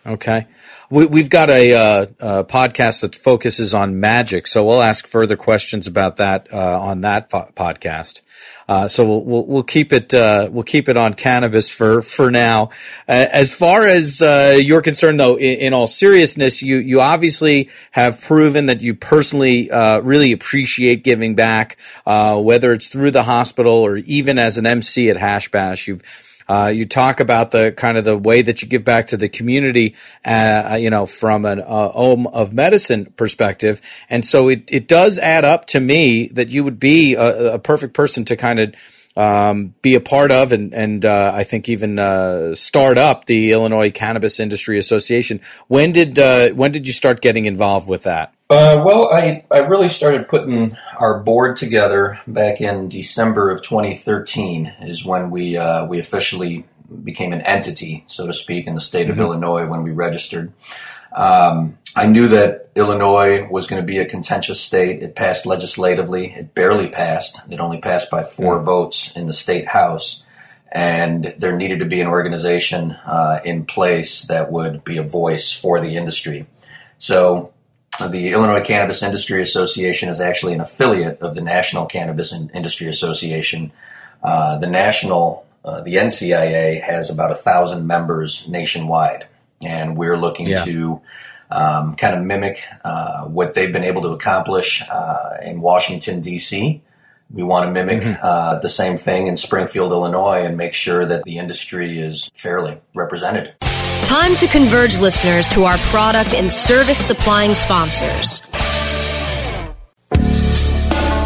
Okay. 0.09 0.47
We, 0.91 1.21
have 1.21 1.29
got 1.29 1.51
a, 1.51 1.75
uh, 1.75 2.07
a, 2.19 2.45
podcast 2.45 3.03
that 3.03 3.15
focuses 3.15 3.75
on 3.75 4.01
magic, 4.01 4.47
so 4.47 4.65
we'll 4.65 4.81
ask 4.81 5.07
further 5.07 5.37
questions 5.37 5.87
about 5.87 6.17
that 6.17 6.49
uh, 6.51 6.81
on 6.81 7.03
that 7.03 7.31
fo- 7.31 7.51
podcast. 7.55 8.23
Uh, 8.67 8.89
so 8.89 9.07
we'll, 9.07 9.23
we'll, 9.23 9.47
we'll 9.47 9.63
keep 9.63 9.93
it 9.93 10.15
uh, 10.15 10.49
we'll 10.51 10.63
keep 10.63 10.89
it 10.89 10.97
on 10.97 11.13
cannabis 11.13 11.69
for 11.69 12.01
for 12.01 12.31
now. 12.31 12.71
as 13.07 13.55
far 13.55 13.87
as 13.87 14.23
uh, 14.23 14.57
you're 14.59 14.81
concerned, 14.81 15.21
though, 15.21 15.37
in, 15.37 15.59
in, 15.59 15.73
all 15.75 15.87
seriousness, 15.87 16.63
you 16.63 16.77
you 16.77 17.03
obviously 17.03 17.69
have 17.91 18.23
proven 18.23 18.67
that 18.67 18.81
you 18.81 18.95
personally 18.95 19.71
uh, 19.71 20.01
really 20.01 20.33
appreciate 20.33 21.05
giving 21.05 21.35
back, 21.35 21.77
whether 22.07 22.73
it's 22.73 22.89
through 22.89 23.11
the 23.11 23.25
hospital 23.25 23.73
or 23.75 23.99
even 23.99 24.39
as 24.39 24.57
an 24.57 24.65
MC 24.65 25.11
at 25.11 25.19
Hash 25.19 25.51
Bash. 25.51 25.87
You've 25.87 26.03
uh, 26.49 26.73
you 26.75 26.87
talk 26.87 27.21
about 27.21 27.51
the 27.51 27.73
kind 27.73 27.99
of 27.99 28.05
the 28.05 28.17
way 28.17 28.43
that 28.43 28.63
you 28.63 28.69
give 28.69 28.85
back 28.85 29.09
to 29.09 29.17
the 29.17 29.29
community, 29.29 29.95
uh, 30.25 30.79
you 30.81 30.91
know, 30.91 31.07
from 31.07 31.45
an 31.45 31.61
uh, 31.61 31.93
Om 31.95 32.27
of 32.29 32.53
Medicine 32.53 33.07
perspective. 33.17 33.81
And 34.09 34.25
so 34.25 34.49
it, 34.49 34.65
it 34.69 34.89
does 34.89 35.19
add 35.19 35.45
up 35.45 35.67
to 35.67 35.81
me 35.81 36.29
that 36.29 36.49
you 36.49 36.65
would 36.65 36.81
be 36.81 37.15
a, 37.15 37.55
a 37.55 37.59
perfect 37.59 37.95
person 37.95 38.25
to 38.27 38.37
kind 38.37 38.61
of 38.61 38.75
um, 39.19 39.75
be 39.83 39.97
a 39.97 40.01
part 40.01 40.31
of 40.31 40.53
and, 40.53 40.73
and 40.73 41.05
uh, 41.05 41.33
I 41.35 41.43
think 41.43 41.69
even 41.69 41.99
uh, 41.99 42.55
start 42.55 42.97
up 42.97 43.25
the 43.25 43.51
Illinois 43.51 43.91
Cannabis 43.91 44.39
Industry 44.39 44.79
Association. 44.79 45.41
When 45.67 45.91
did 45.91 46.19
uh, 46.21 46.51
when 46.51 46.71
did 46.71 46.87
you 46.87 46.93
start 46.93 47.21
getting 47.21 47.45
involved 47.45 47.89
with 47.89 48.05
that? 48.05 48.33
Uh, 48.49 48.81
well, 48.87 49.13
I, 49.13 49.45
I 49.51 49.59
really 49.59 49.89
started 49.89 50.29
putting 50.29 50.77
our 50.99 51.21
board 51.21 51.57
together 51.57 52.21
back 52.29 52.61
in 52.61 52.89
December 52.89 53.51
of 53.51 53.61
2013 53.61 54.73
is 54.83 55.05
when 55.05 55.31
we 55.31 55.57
uh, 55.57 55.85
we 55.85 55.99
officially 55.99 56.65
became 57.03 57.33
an 57.33 57.41
entity, 57.41 58.05
so 58.07 58.27
to 58.27 58.33
speak, 58.33 58.69
in 58.69 58.77
the 58.77 58.81
state 58.81 59.09
mm-hmm. 59.09 59.13
of 59.13 59.19
Illinois 59.19 59.67
when 59.67 59.83
we 59.83 59.91
registered. 59.91 60.53
Um, 61.13 61.79
I 61.97 62.07
knew 62.07 62.29
that 62.29 62.68
Illinois 62.79 63.47
was 63.51 63.67
going 63.67 63.83
to 63.83 63.87
be 63.87 63.99
a 63.99 64.07
contentious 64.07 64.61
state. 64.61 65.03
It 65.03 65.17
passed 65.17 65.47
legislatively. 65.47 66.33
It 66.33 66.55
barely 66.55 66.89
passed. 66.89 67.41
It 67.51 67.61
only 67.61 67.81
passed 67.81 68.11
by 68.11 68.25
4 68.25 68.57
mm-hmm. 68.57 68.65
votes 68.65 69.17
in 69.17 69.27
the 69.27 69.33
state 69.33 69.67
house. 69.67 70.23
And 70.71 71.35
there 71.39 71.57
needed 71.57 71.81
to 71.81 71.87
be 71.87 72.01
an 72.01 72.07
organization 72.07 72.93
uh, 72.93 73.41
in 73.45 73.65
place 73.65 74.23
that 74.23 74.53
would 74.53 74.85
be 74.85 74.99
a 74.99 75.03
voice 75.03 75.53
for 75.53 75.81
the 75.81 75.97
industry. 75.97 76.47
So 76.99 77.53
the 78.11 78.31
Illinois 78.31 78.61
Cannabis 78.61 79.03
Industry 79.03 79.43
Association 79.43 80.09
is 80.09 80.21
actually 80.21 80.53
an 80.53 80.61
affiliate 80.61 81.21
of 81.21 81.35
the 81.35 81.41
National 81.41 81.87
Cannabis 81.87 82.33
Industry 82.33 82.87
Association. 82.89 83.73
Uh, 84.23 84.59
the 84.59 84.67
national, 84.67 85.47
uh, 85.65 85.81
the 85.83 85.95
NCIA 85.97 86.83
has 86.83 87.11
about 87.11 87.33
a 87.33 87.37
thousand 87.37 87.87
members 87.87 88.47
nationwide, 88.47 89.27
and 89.63 89.97
we're 89.97 90.17
looking 90.17 90.47
yeah. 90.47 90.65
to 90.65 91.01
um, 91.51 91.97
kind 91.97 92.15
of 92.15 92.23
mimic 92.25 92.63
uh, 92.85 93.25
what 93.25 93.55
they've 93.55 93.73
been 93.73 93.85
able 93.85 94.03
to 94.03 94.09
accomplish 94.09 94.83
uh, 94.89 95.37
in 95.45 95.61
Washington 95.61 96.21
D.C. 96.21 96.83
We 97.31 97.43
want 97.43 97.67
to 97.67 97.73
mimic 97.73 98.03
mm-hmm. 98.03 98.21
Uh, 98.23 98.59
the 98.61 98.69
same 98.69 98.97
thing 98.97 99.27
in 99.27 99.37
Springfield, 99.37 99.93
Illinois, 99.93 100.45
and 100.45 100.57
make 100.57 100.73
sure 100.73 101.05
that 101.07 101.25
the 101.25 101.39
industry 101.39 101.99
is 101.99 102.31
fairly 102.35 102.79
represented. 102.95 103.55
Time 104.05 104.35
to 104.37 104.47
converge 104.47 104.99
listeners 104.99 105.47
to 105.49 105.65
our 105.65 105.77
product 105.79 106.33
and 106.33 106.51
service 106.51 106.99
supplying 106.99 107.53
sponsors. 107.53 108.41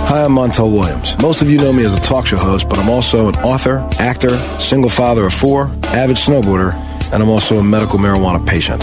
Hi, 0.09 0.25
I'm 0.25 0.33
Montel 0.33 0.71
Williams. 0.73 1.17
Most 1.23 1.41
of 1.41 1.49
you 1.49 1.59
know 1.59 1.73
me 1.73 1.85
as 1.85 1.95
a 1.95 2.01
talk 2.01 2.27
show 2.27 2.37
host, 2.37 2.69
but 2.69 2.79
I'm 2.79 2.91
also 2.91 3.29
an 3.29 3.37
author, 3.37 3.79
actor, 3.99 4.37
single 4.59 4.91
father 4.91 5.25
of 5.27 5.33
four, 5.33 5.67
avid 5.85 6.17
snowboarder, 6.17 6.75
and 7.13 7.23
I'm 7.23 7.31
also 7.31 7.59
a 7.59 7.65
medical 7.65 7.99
marijuana 7.99 8.47
patient. 8.47 8.83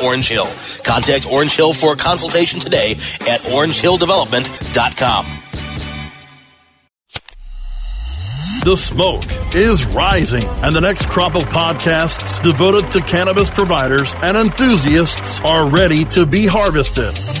Orange 0.01 0.29
Hill. 0.29 0.47
Contact 0.83 1.25
Orange 1.25 1.55
Hill 1.55 1.73
for 1.73 1.93
a 1.93 1.97
consultation 1.97 2.59
today 2.59 2.91
at 3.21 3.41
orangehilldevelopment.com. 3.41 5.25
The 8.63 8.77
smoke 8.77 9.23
is 9.55 9.85
rising, 9.85 10.43
and 10.61 10.75
the 10.75 10.81
next 10.81 11.09
crop 11.09 11.33
of 11.33 11.45
podcasts 11.45 12.39
devoted 12.43 12.91
to 12.91 13.01
cannabis 13.01 13.49
providers 13.49 14.13
and 14.21 14.37
enthusiasts 14.37 15.41
are 15.41 15.67
ready 15.67 16.05
to 16.05 16.27
be 16.27 16.45
harvested. 16.45 17.40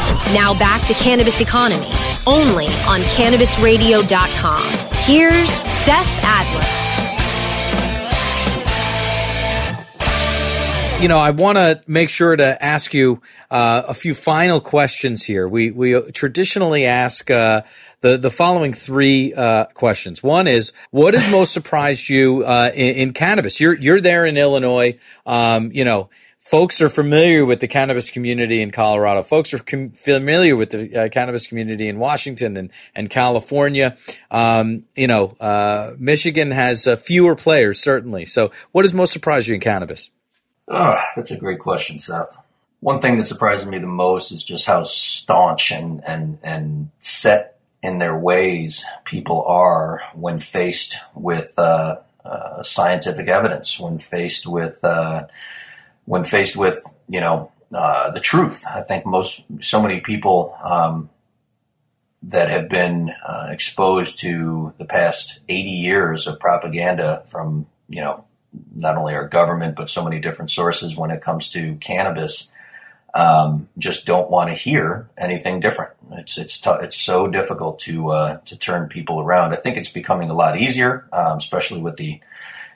Now 0.33 0.57
back 0.57 0.85
to 0.87 0.93
Cannabis 0.93 1.41
Economy, 1.41 1.91
only 2.25 2.67
on 2.87 3.01
CannabisRadio.com. 3.01 4.73
Here's 5.03 5.49
Seth 5.49 6.07
Adler. 6.23 6.91
you 11.01 11.07
know, 11.07 11.17
I 11.17 11.31
want 11.31 11.57
to 11.57 11.81
make 11.87 12.09
sure 12.09 12.35
to 12.35 12.63
ask 12.63 12.93
you 12.93 13.21
uh, 13.49 13.83
a 13.87 13.93
few 13.93 14.13
final 14.13 14.61
questions 14.61 15.23
here. 15.23 15.47
We 15.47 15.71
we 15.71 15.99
traditionally 16.11 16.85
ask 16.85 17.29
uh, 17.31 17.63
the 18.01 18.17
the 18.17 18.29
following 18.29 18.71
three 18.71 19.33
uh, 19.33 19.65
questions. 19.73 20.21
One 20.21 20.47
is, 20.47 20.73
what 20.91 21.15
has 21.15 21.27
most 21.31 21.53
surprised 21.53 22.07
you 22.07 22.43
uh, 22.45 22.71
in, 22.73 22.95
in, 22.95 23.13
cannabis? 23.13 23.59
You're 23.59 23.73
you're 23.73 23.99
there 23.99 24.27
in 24.27 24.37
Illinois. 24.37 24.99
Um, 25.25 25.71
you 25.73 25.85
know, 25.85 26.09
folks 26.51 26.81
are 26.81 26.89
familiar 26.89 27.45
with 27.45 27.61
the 27.61 27.67
cannabis 27.67 28.09
community 28.09 28.61
in 28.61 28.71
Colorado. 28.71 29.23
Folks 29.23 29.53
are 29.53 29.59
com- 29.59 29.91
familiar 29.91 30.57
with 30.57 30.71
the 30.71 31.05
uh, 31.05 31.09
cannabis 31.09 31.47
community 31.47 31.87
in 31.87 31.97
Washington 31.97 32.57
and, 32.57 32.71
and 32.93 33.09
California. 33.09 33.95
Um, 34.29 34.83
you 34.93 35.07
know, 35.07 35.33
uh, 35.39 35.93
Michigan 35.97 36.51
has 36.51 36.87
uh, 36.87 36.97
fewer 36.97 37.37
players, 37.37 37.79
certainly. 37.79 38.25
So, 38.25 38.51
what 38.73 38.83
has 38.83 38.93
most 38.93 39.13
surprised 39.13 39.47
you 39.47 39.55
in 39.55 39.61
cannabis? 39.61 40.09
Oh, 40.67 40.99
that's 41.15 41.31
a 41.31 41.37
great 41.37 41.59
question, 41.59 41.99
Seth. 41.99 42.35
One 42.81 42.99
thing 42.99 43.17
that 43.17 43.27
surprises 43.27 43.65
me 43.65 43.79
the 43.79 43.87
most 43.87 44.31
is 44.31 44.43
just 44.43 44.65
how 44.65 44.83
staunch 44.83 45.71
and, 45.71 46.03
and, 46.05 46.37
and 46.43 46.89
set 46.99 47.59
in 47.81 47.99
their 47.99 48.17
ways 48.17 48.83
people 49.05 49.45
are 49.45 50.01
when 50.15 50.39
faced 50.39 50.97
with 51.15 51.57
uh, 51.57 51.97
uh, 52.25 52.61
scientific 52.63 53.29
evidence, 53.29 53.79
when 53.79 53.99
faced 53.99 54.45
with 54.47 54.83
uh, 54.83 55.27
when 56.05 56.23
faced 56.23 56.55
with 56.55 56.79
you 57.07 57.21
know 57.21 57.51
uh, 57.73 58.11
the 58.11 58.19
truth. 58.19 58.65
I 58.67 58.81
think 58.81 59.05
most 59.05 59.43
so 59.59 59.81
many 59.81 60.01
people 60.01 60.55
um, 60.63 61.09
that 62.23 62.49
have 62.49 62.69
been 62.69 63.13
uh, 63.25 63.47
exposed 63.49 64.19
to 64.19 64.73
the 64.77 64.85
past 64.85 65.39
80 65.49 65.69
years 65.69 66.27
of 66.27 66.39
propaganda 66.39 67.23
from 67.27 67.67
you 67.89 68.01
know 68.01 68.25
not 68.75 68.97
only 68.97 69.15
our 69.15 69.27
government 69.27 69.75
but 69.75 69.89
so 69.89 70.03
many 70.03 70.19
different 70.19 70.51
sources 70.51 70.95
when 70.95 71.09
it 71.09 71.21
comes 71.21 71.47
to 71.49 71.75
cannabis 71.75 72.51
um, 73.13 73.67
just 73.77 74.05
don't 74.05 74.29
want 74.29 74.49
to 74.49 74.55
hear 74.55 75.09
anything 75.17 75.59
different. 75.59 75.91
It's 76.11 76.37
it's 76.37 76.57
t- 76.57 76.69
it's 76.81 76.95
so 76.95 77.27
difficult 77.27 77.79
to 77.79 78.09
uh, 78.09 78.37
to 78.45 78.57
turn 78.57 78.87
people 78.87 79.19
around. 79.19 79.53
I 79.53 79.57
think 79.57 79.77
it's 79.77 79.89
becoming 79.89 80.29
a 80.29 80.33
lot 80.33 80.57
easier, 80.57 81.07
um, 81.11 81.37
especially 81.37 81.81
with 81.81 81.97
the 81.97 82.21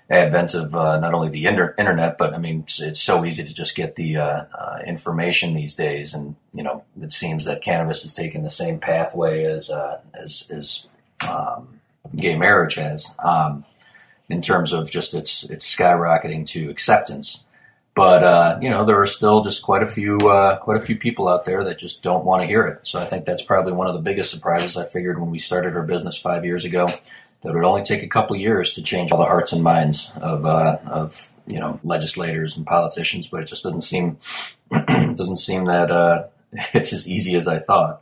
advent 0.09 0.53
of 0.53 0.75
uh, 0.75 0.99
not 0.99 1.13
only 1.13 1.29
the 1.29 1.45
inter- 1.45 1.73
internet, 1.77 2.17
but 2.17 2.33
I 2.33 2.37
mean 2.37 2.61
it's, 2.61 2.79
it's, 2.79 3.01
so 3.01 3.25
easy 3.25 3.43
to 3.43 3.53
just 3.53 3.75
get 3.75 3.95
the 3.95 4.17
uh, 4.17 4.45
uh 4.53 4.79
information 4.85 5.53
these 5.53 5.75
days. 5.75 6.13
And 6.13 6.35
you 6.53 6.63
know, 6.63 6.83
it 7.01 7.11
seems 7.11 7.45
that 7.45 7.61
cannabis 7.61 8.05
is 8.05 8.13
taking 8.13 8.43
the 8.43 8.49
same 8.49 8.79
pathway 8.79 9.45
as 9.45 9.69
uh, 9.69 9.99
as, 10.13 10.47
as 10.51 10.85
um, 11.29 11.79
gay 12.15 12.35
marriage 12.35 12.75
has 12.75 13.15
um, 13.19 13.65
in 14.29 14.41
terms 14.41 14.73
of 14.73 14.89
just 14.89 15.13
its 15.13 15.43
it's 15.45 15.75
skyrocketing 15.75 16.45
to 16.47 16.69
acceptance. 16.69 17.43
But 17.95 18.23
uh, 18.23 18.59
you 18.61 18.69
know, 18.69 18.85
there 18.85 18.99
are 18.99 19.07
still 19.07 19.41
just 19.41 19.63
quite 19.63 19.81
a 19.81 19.87
few 19.87 20.17
uh, 20.17 20.57
quite 20.57 20.77
a 20.77 20.81
few 20.81 20.97
people 20.97 21.27
out 21.27 21.45
there 21.45 21.63
that 21.63 21.79
just 21.79 22.03
don't 22.03 22.25
want 22.25 22.41
to 22.41 22.47
hear 22.47 22.67
it. 22.67 22.81
So 22.83 22.99
I 22.99 23.05
think 23.05 23.25
that's 23.25 23.41
probably 23.41 23.73
one 23.73 23.87
of 23.87 23.95
the 23.95 24.01
biggest 24.01 24.29
surprises. 24.29 24.77
I 24.77 24.85
figured 24.85 25.19
when 25.19 25.31
we 25.31 25.39
started 25.39 25.75
our 25.75 25.83
business 25.83 26.15
five 26.15 26.45
years 26.45 26.63
ago 26.63 26.89
that 27.45 27.51
it 27.51 27.55
would 27.55 27.63
only 27.63 27.84
take 27.84 28.03
a 28.03 28.08
couple 28.08 28.36
years 28.36 28.73
to 28.73 28.81
change 28.81 29.12
all 29.12 29.19
the 29.19 29.25
hearts 29.25 29.53
and 29.53 29.63
minds 29.63 30.12
of 30.17 30.45
uh, 30.45 30.77
of 30.88 31.29
you 31.45 31.60
know 31.60 31.79
legislators 31.84 32.58
and 32.58 32.65
politicians, 32.65 33.27
but 33.27 33.41
it 33.41 33.45
just 33.45 33.63
doesn't 33.63 33.81
seem 33.81 34.17
doesn't 34.71 35.38
seem 35.38 35.65
that 35.65 35.91
uh, 35.91 36.23
it's 36.73 36.91
as 36.91 37.08
easy 37.08 37.36
as 37.36 37.47
I 37.47 37.60
thought. 37.60 38.01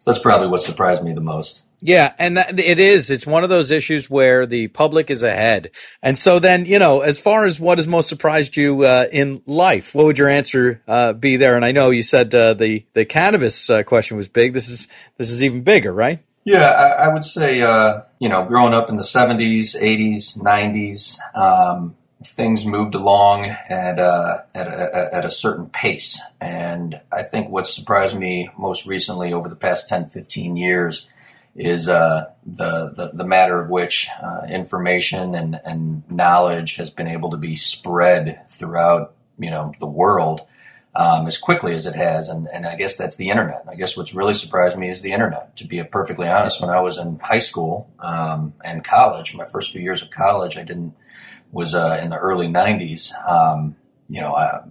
So 0.00 0.10
that's 0.10 0.22
probably 0.22 0.48
what 0.48 0.62
surprised 0.62 1.04
me 1.04 1.12
the 1.12 1.20
most. 1.20 1.62
Yeah, 1.84 2.12
and 2.18 2.36
that, 2.36 2.58
it 2.58 2.78
is. 2.78 3.10
It's 3.10 3.26
one 3.26 3.42
of 3.42 3.50
those 3.50 3.72
issues 3.72 4.08
where 4.08 4.46
the 4.46 4.68
public 4.68 5.10
is 5.10 5.24
ahead. 5.24 5.70
And 6.00 6.16
so 6.16 6.38
then, 6.38 6.64
you 6.64 6.78
know, 6.78 7.00
as 7.00 7.20
far 7.20 7.44
as 7.44 7.58
what 7.58 7.78
has 7.78 7.88
most 7.88 8.08
surprised 8.08 8.56
you 8.56 8.84
uh, 8.84 9.06
in 9.10 9.42
life, 9.46 9.92
what 9.92 10.06
would 10.06 10.18
your 10.18 10.28
answer 10.28 10.80
uh, 10.86 11.12
be 11.12 11.36
there? 11.38 11.56
And 11.56 11.64
I 11.64 11.72
know 11.72 11.90
you 11.90 12.04
said 12.04 12.32
uh, 12.34 12.54
the 12.54 12.84
the 12.94 13.04
cannabis 13.04 13.68
uh, 13.68 13.82
question 13.82 14.16
was 14.16 14.28
big. 14.28 14.52
This 14.52 14.68
is 14.68 14.86
this 15.18 15.30
is 15.30 15.42
even 15.42 15.62
bigger, 15.62 15.92
right? 15.92 16.20
Yeah, 16.44 16.64
I, 16.64 17.04
I 17.04 17.12
would 17.12 17.24
say, 17.24 17.62
uh, 17.62 18.02
you 18.18 18.28
know, 18.28 18.44
growing 18.44 18.74
up 18.74 18.88
in 18.88 18.96
the 18.96 19.02
'70s, 19.02 19.80
'80s, 19.80 20.36
'90s, 20.36 21.18
um, 21.36 21.96
things 22.24 22.64
moved 22.66 22.94
along 22.94 23.46
at, 23.46 23.98
uh, 23.98 24.38
at, 24.54 24.66
a, 24.66 25.10
at 25.12 25.24
a 25.24 25.30
certain 25.30 25.68
pace. 25.68 26.20
And 26.40 27.00
I 27.12 27.22
think 27.22 27.48
what 27.48 27.66
surprised 27.66 28.16
me 28.16 28.50
most 28.56 28.86
recently 28.86 29.32
over 29.32 29.48
the 29.48 29.56
past 29.56 29.88
10, 29.88 30.06
15 30.06 30.56
years 30.56 31.08
is 31.54 31.88
uh, 31.88 32.26
the, 32.46 32.92
the, 32.96 33.10
the 33.14 33.24
matter 33.24 33.60
of 33.60 33.68
which 33.68 34.08
uh, 34.22 34.46
information 34.48 35.34
and 35.34 35.60
and 35.64 36.02
knowledge 36.10 36.76
has 36.76 36.90
been 36.90 37.08
able 37.08 37.30
to 37.30 37.36
be 37.36 37.56
spread 37.56 38.40
throughout 38.48 39.14
you 39.38 39.50
know 39.50 39.72
the 39.78 39.86
world 39.86 40.40
um, 40.94 41.26
as 41.26 41.38
quickly 41.38 41.74
as 41.74 41.86
it 41.86 41.94
has, 41.94 42.28
and 42.28 42.48
and 42.52 42.66
I 42.66 42.76
guess 42.76 42.96
that's 42.96 43.16
the 43.16 43.30
internet. 43.30 43.64
I 43.68 43.76
guess 43.76 43.96
what's 43.96 44.14
really 44.14 44.34
surprised 44.34 44.76
me 44.76 44.90
is 44.90 45.00
the 45.00 45.12
internet. 45.12 45.56
To 45.56 45.66
be 45.66 45.82
perfectly 45.84 46.28
honest, 46.28 46.60
when 46.60 46.70
I 46.70 46.80
was 46.80 46.98
in 46.98 47.18
high 47.18 47.38
school 47.38 47.90
um, 47.98 48.54
and 48.62 48.84
college, 48.84 49.34
my 49.34 49.46
first 49.46 49.72
few 49.72 49.80
years 49.80 50.02
of 50.02 50.10
college, 50.10 50.56
I 50.56 50.62
didn't 50.62 50.94
was 51.50 51.74
uh, 51.74 51.98
in 52.02 52.10
the 52.10 52.18
early 52.18 52.48
'90s. 52.48 53.12
Um, 53.26 53.76
you 54.08 54.20
know, 54.20 54.34
uh, 54.34 54.64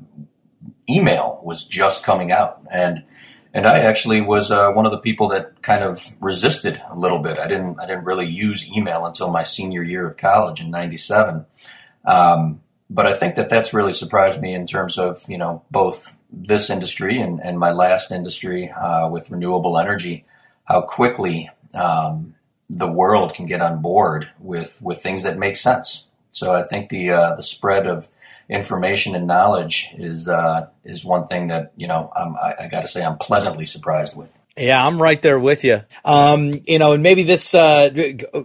email 0.88 1.42
was 1.44 1.64
just 1.64 2.04
coming 2.04 2.32
out, 2.32 2.62
and 2.72 3.04
and 3.54 3.66
I 3.66 3.80
actually 3.80 4.22
was 4.22 4.52
uh, 4.52 4.72
one 4.72 4.86
of 4.86 4.92
the 4.92 5.00
people 5.00 5.30
that 5.30 5.62
kind 5.64 5.84
of 5.84 6.06
resisted 6.22 6.82
a 6.90 6.96
little 6.96 7.20
bit. 7.20 7.40
I 7.40 7.48
didn't 7.48 7.80
I 7.80 7.88
didn't 7.88 8.06
really 8.06 8.28
use 8.28 8.68
email 8.68 9.08
until 9.08 9.32
my 9.32 9.42
senior 9.42 9.82
year 9.82 10.08
of 10.08 10.18
college 10.18 10.62
in 10.62 10.70
'97. 10.70 11.46
Um, 12.06 12.62
but 12.94 13.08
I 13.08 13.14
think 13.14 13.36
that 13.36 13.50
that's 13.50 13.74
really 13.74 13.94
surprised 13.94 14.42
me 14.42 14.54
in 14.54 14.68
terms 14.68 14.98
of 14.98 15.24
you 15.28 15.38
know 15.38 15.64
both 15.72 16.16
this 16.32 16.70
industry 16.70 17.20
and, 17.20 17.40
and 17.40 17.58
my 17.58 17.72
last 17.72 18.12
industry 18.12 18.70
uh, 18.70 19.08
with 19.10 19.32
renewable 19.32 19.78
energy, 19.78 20.26
how 20.66 20.82
quickly 20.82 21.50
um, 21.74 22.36
the 22.70 22.92
world 22.92 23.34
can 23.34 23.46
get 23.46 23.62
on 23.62 23.82
board 23.82 24.30
with 24.40 24.82
with 24.82 25.02
things 25.02 25.24
that 25.24 25.38
make 25.38 25.56
sense. 25.56 26.08
So 26.32 26.54
I 26.54 26.64
think 26.64 26.90
the 26.90 27.12
uh, 27.12 27.36
the 27.36 27.44
spread 27.44 27.88
of 27.88 28.10
information 28.50 29.16
and 29.16 29.26
knowledge 29.26 29.88
is 29.94 30.28
uh, 30.28 30.68
is 30.84 31.06
one 31.06 31.28
thing 31.28 31.48
that 31.48 31.72
you 31.78 31.88
know 31.88 32.12
I'm, 32.14 32.36
I, 32.36 32.56
I 32.62 32.68
got 32.68 32.82
to 32.82 32.88
say 32.90 33.04
I'm 33.04 33.18
pleasantly 33.18 33.66
surprised 33.66 34.18
with. 34.18 34.30
Yeah, 34.58 34.86
I'm 34.86 35.02
right 35.02 35.22
there 35.22 35.40
with 35.40 35.64
you. 35.64 35.82
Um, 36.04 36.54
you 36.68 36.78
know, 36.78 36.92
and 36.92 37.02
maybe 37.02 37.24
this, 37.24 37.54
uh, 37.54 37.90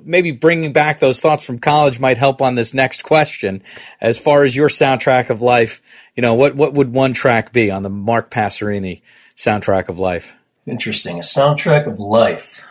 maybe 0.05 0.31
bringing 0.31 0.73
back 0.73 1.01
those 1.01 1.21
thoughts 1.21 1.45
from 1.45 1.59
college 1.59 1.99
might 1.99 2.17
help 2.17 2.41
on 2.41 2.55
this 2.55 2.73
next 2.73 3.03
question. 3.03 3.63
As 4.01 4.17
far 4.17 4.45
as 4.45 4.55
your 4.55 4.69
soundtrack 4.69 5.31
of 5.31 5.43
life, 5.43 5.83
you 6.15 6.23
know, 6.23 6.35
what 6.35 6.55
what 6.55 6.75
would 6.75 6.95
one 6.95 7.13
track 7.13 7.53
be 7.53 7.71
on 7.73 7.83
the 7.83 7.91
Mark 7.91 8.31
Passerini 8.31 9.03
soundtrack 9.37 9.89
of 9.89 9.99
life? 9.99 10.37
Interesting, 10.65 11.19
a 11.19 11.23
soundtrack 11.23 11.87
of 11.87 11.99
life. 11.99 12.65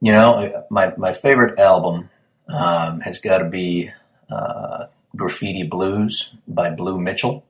You 0.00 0.12
know, 0.12 0.64
my 0.68 0.92
my 0.96 1.12
favorite 1.12 1.60
album 1.60 2.10
um, 2.48 3.00
has 3.00 3.20
got 3.20 3.38
to 3.38 3.48
be 3.48 3.92
uh, 4.28 4.86
Graffiti 5.14 5.62
Blues 5.62 6.34
by 6.48 6.70
Blue 6.70 7.00
Mitchell. 7.00 7.44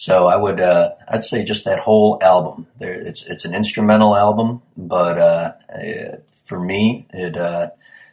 So 0.00 0.28
I 0.28 0.36
would 0.36 0.62
uh, 0.62 0.92
I'd 1.08 1.24
say 1.24 1.44
just 1.44 1.66
that 1.66 1.78
whole 1.78 2.16
album. 2.22 2.66
There, 2.78 2.94
it's 2.94 3.22
it's 3.26 3.44
an 3.44 3.54
instrumental 3.54 4.16
album, 4.16 4.62
but 4.74 5.18
uh, 5.18 5.52
it, 5.74 6.24
for 6.46 6.58
me, 6.58 7.06
it 7.10 7.36
uh, 7.36 7.68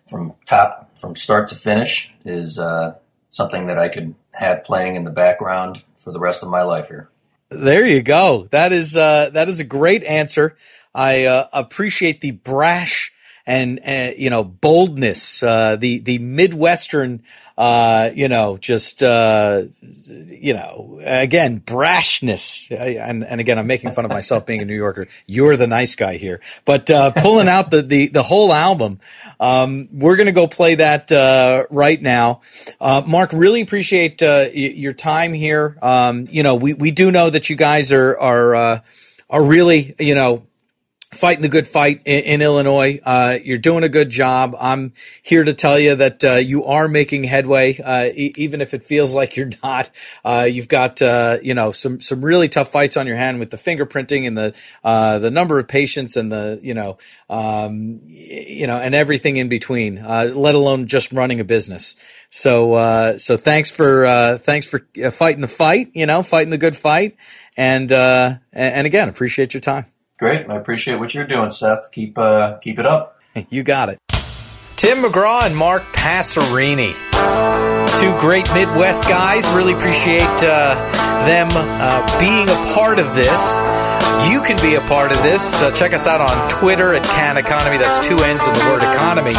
from 0.10 0.34
top 0.46 0.92
from 1.00 1.16
start 1.16 1.48
to 1.48 1.56
finish 1.56 2.14
is 2.26 2.60
uh, 2.60 2.96
something 3.30 3.68
that 3.68 3.80
I 3.80 3.88
could 3.88 4.16
have 4.34 4.66
playing 4.66 4.96
in 4.96 5.06
the 5.06 5.12
background 5.12 5.82
for 5.96 6.12
the 6.12 6.20
rest 6.20 6.44
of 6.44 6.50
my 6.50 6.64
life 6.64 6.90
here. 6.90 7.08
There 7.48 7.88
you 7.88 8.02
go. 8.02 8.50
That 8.52 8.74
is 8.74 8.98
uh, 8.98 9.30
that 9.30 9.48
is 9.48 9.62
a 9.62 9.64
great 9.64 10.04
answer. 10.04 10.58
I 10.94 11.24
uh, 11.24 11.48
appreciate 11.54 12.20
the 12.20 12.32
brash 12.32 13.14
and 13.48 13.80
uh, 13.88 14.12
you 14.16 14.30
know 14.30 14.44
boldness, 14.44 15.42
uh, 15.42 15.78
the 15.78 16.00
the 16.00 16.20
midwestern, 16.20 17.24
uh, 17.58 18.12
you 18.14 18.28
know, 18.28 18.58
just 18.58 19.02
uh, 19.02 19.64
you 19.82 20.54
know, 20.54 21.00
again 21.04 21.62
brashness, 21.62 22.70
and 22.70 23.24
and 23.24 23.40
again 23.40 23.58
I'm 23.58 23.66
making 23.66 23.94
fun 23.94 24.04
of 24.04 24.12
myself 24.12 24.46
being 24.46 24.62
a 24.62 24.66
New 24.66 24.76
Yorker. 24.76 25.08
You're 25.26 25.56
the 25.56 25.66
nice 25.66 25.96
guy 25.96 26.18
here, 26.18 26.42
but 26.66 26.92
uh, 26.92 27.12
pulling 27.12 27.48
out 27.48 27.72
the 27.72 27.82
the 27.82 28.08
the 28.08 28.22
whole 28.22 28.52
album. 28.52 29.00
Um, 29.40 29.88
we're 29.94 30.18
gonna 30.18 30.34
go 30.34 30.48
play 30.48 30.76
that 30.76 31.10
uh, 31.12 31.64
right 31.72 32.02
now. 32.02 32.42
Mark, 32.82 33.32
really 33.32 33.62
appreciate 33.62 34.22
y- 34.22 34.50
your 34.54 34.94
time 34.94 35.32
here. 35.32 35.78
Um, 35.82 36.28
you 36.30 36.44
know, 36.44 36.56
we 36.56 36.74
we 36.74 36.92
do 36.92 37.12
know 37.12 37.30
that 37.30 37.50
you 37.50 37.56
guys 37.56 37.94
are 37.94 38.20
are 38.20 38.82
are 39.30 39.44
really 39.44 39.96
you 40.00 40.16
know 40.16 40.44
fighting 41.12 41.42
the 41.42 41.50
good 41.50 41.66
fight 41.66 42.02
in, 42.06 42.24
in 42.24 42.42
Illinois. 42.42 43.00
Uh, 43.04 43.38
you're 43.44 43.58
doing 43.58 43.84
a 43.84 43.90
good 43.90 44.10
job. 44.10 44.56
I'm 44.60 44.94
here 45.24 45.44
to 45.44 45.54
tell 45.54 45.80
you 45.80 45.96
that 45.96 46.24
uh, 46.24 46.34
you 46.34 46.66
are 46.66 46.88
making 46.88 47.24
headway, 47.24 47.80
uh, 47.80 48.06
e- 48.06 48.34
even 48.36 48.62
if 48.62 48.74
it 48.74 48.84
feels 48.84 49.16
like 49.16 49.36
you're 49.36 49.50
not. 49.64 49.90
Uh, 50.24 50.48
you've 50.50 50.68
got 50.68 51.02
uh, 51.02 51.38
you 51.42 51.54
know 51.54 51.72
some 51.72 52.02
some 52.02 52.24
really 52.24 52.50
tough 52.50 52.72
fights 52.72 52.98
on 52.98 53.08
your 53.08 53.16
hand 53.16 53.40
with 53.40 53.50
the 53.50 53.58
fingerprinting 53.58 54.28
and 54.28 54.38
the 54.38 54.56
uh, 54.84 55.20
the 55.20 55.32
number 55.32 55.58
of 55.60 55.68
patients 55.68 56.18
and 56.18 56.32
the 56.32 56.60
you 56.62 56.74
know 56.74 56.98
um, 57.30 58.02
you 58.04 58.68
know 58.68 58.78
and 58.78 58.94
everything 58.94 59.38
in 59.38 59.50
between. 59.50 60.04
let 60.04 60.56
alone 60.56 60.88
just 60.88 61.12
running 61.14 61.40
a 61.40 61.46
business. 61.46 61.96
So 62.30 63.18
so 63.18 63.38
thanks 63.38 63.72
for 63.72 64.38
thanks 64.40 64.68
for 64.68 64.80
fighting 65.12 65.42
the 65.42 65.48
fight. 65.48 65.92
You 65.94 66.06
know, 66.06 66.22
fighting 66.24 66.52
the 66.52 66.58
good 66.58 66.76
fight. 66.76 67.16
And 67.56 67.92
and 67.92 68.88
again, 68.88 69.10
appreciate 69.10 69.54
your 69.54 69.62
time. 69.62 69.86
Great. 70.18 70.50
I 70.50 70.56
appreciate 70.56 70.98
what 70.98 71.14
you're 71.14 71.28
doing, 71.28 71.52
Seth. 71.52 71.92
Keep 71.92 72.18
uh, 72.18 72.58
keep 72.58 72.80
it 72.80 72.86
up. 72.86 73.20
you 73.50 73.64
got 73.64 73.90
it. 73.90 74.00
Tim 74.76 74.98
McGraw 75.00 75.46
and 75.46 75.56
Mark 75.56 75.84
Passerini. 75.94 76.94
Two 78.00 78.20
great 78.20 78.52
Midwest 78.54 79.04
guys. 79.04 79.48
Really 79.54 79.74
appreciate 79.74 80.22
uh, 80.44 80.76
them 81.26 81.50
uh, 81.52 82.20
being 82.20 82.48
a 82.48 82.74
part 82.74 83.00
of 83.00 83.16
this. 83.16 83.58
You 84.32 84.42
can 84.42 84.60
be 84.62 84.76
a 84.76 84.82
part 84.82 85.12
of 85.12 85.22
this. 85.24 85.62
Uh, 85.62 85.72
check 85.72 85.94
us 85.94 86.06
out 86.06 86.22
on 86.22 86.50
Twitter 86.50 86.94
at 86.94 87.04
CannEconomy. 87.04 87.80
That's 87.80 88.00
two 88.06 88.18
N's 88.18 88.46
in 88.46 88.54
the 88.54 88.60
word 88.72 88.84
economy. 88.84 89.34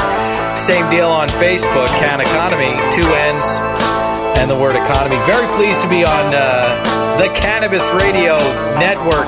Same 0.56 0.88
deal 0.90 1.08
on 1.08 1.28
Facebook, 1.28 1.88
CannEconomy, 1.88 2.92
two 2.92 3.06
N's 3.14 3.97
and 4.38 4.48
the 4.48 4.56
word 4.56 4.76
economy. 4.76 5.16
Very 5.26 5.46
pleased 5.56 5.80
to 5.80 5.88
be 5.88 6.04
on 6.04 6.32
uh, 6.32 7.18
the 7.18 7.28
Cannabis 7.34 7.90
Radio 7.90 8.38
Network. 8.78 9.26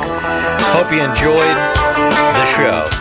Hope 0.71 0.93
you 0.93 1.03
enjoyed 1.03 1.57
the 1.57 2.45
show. 2.47 3.00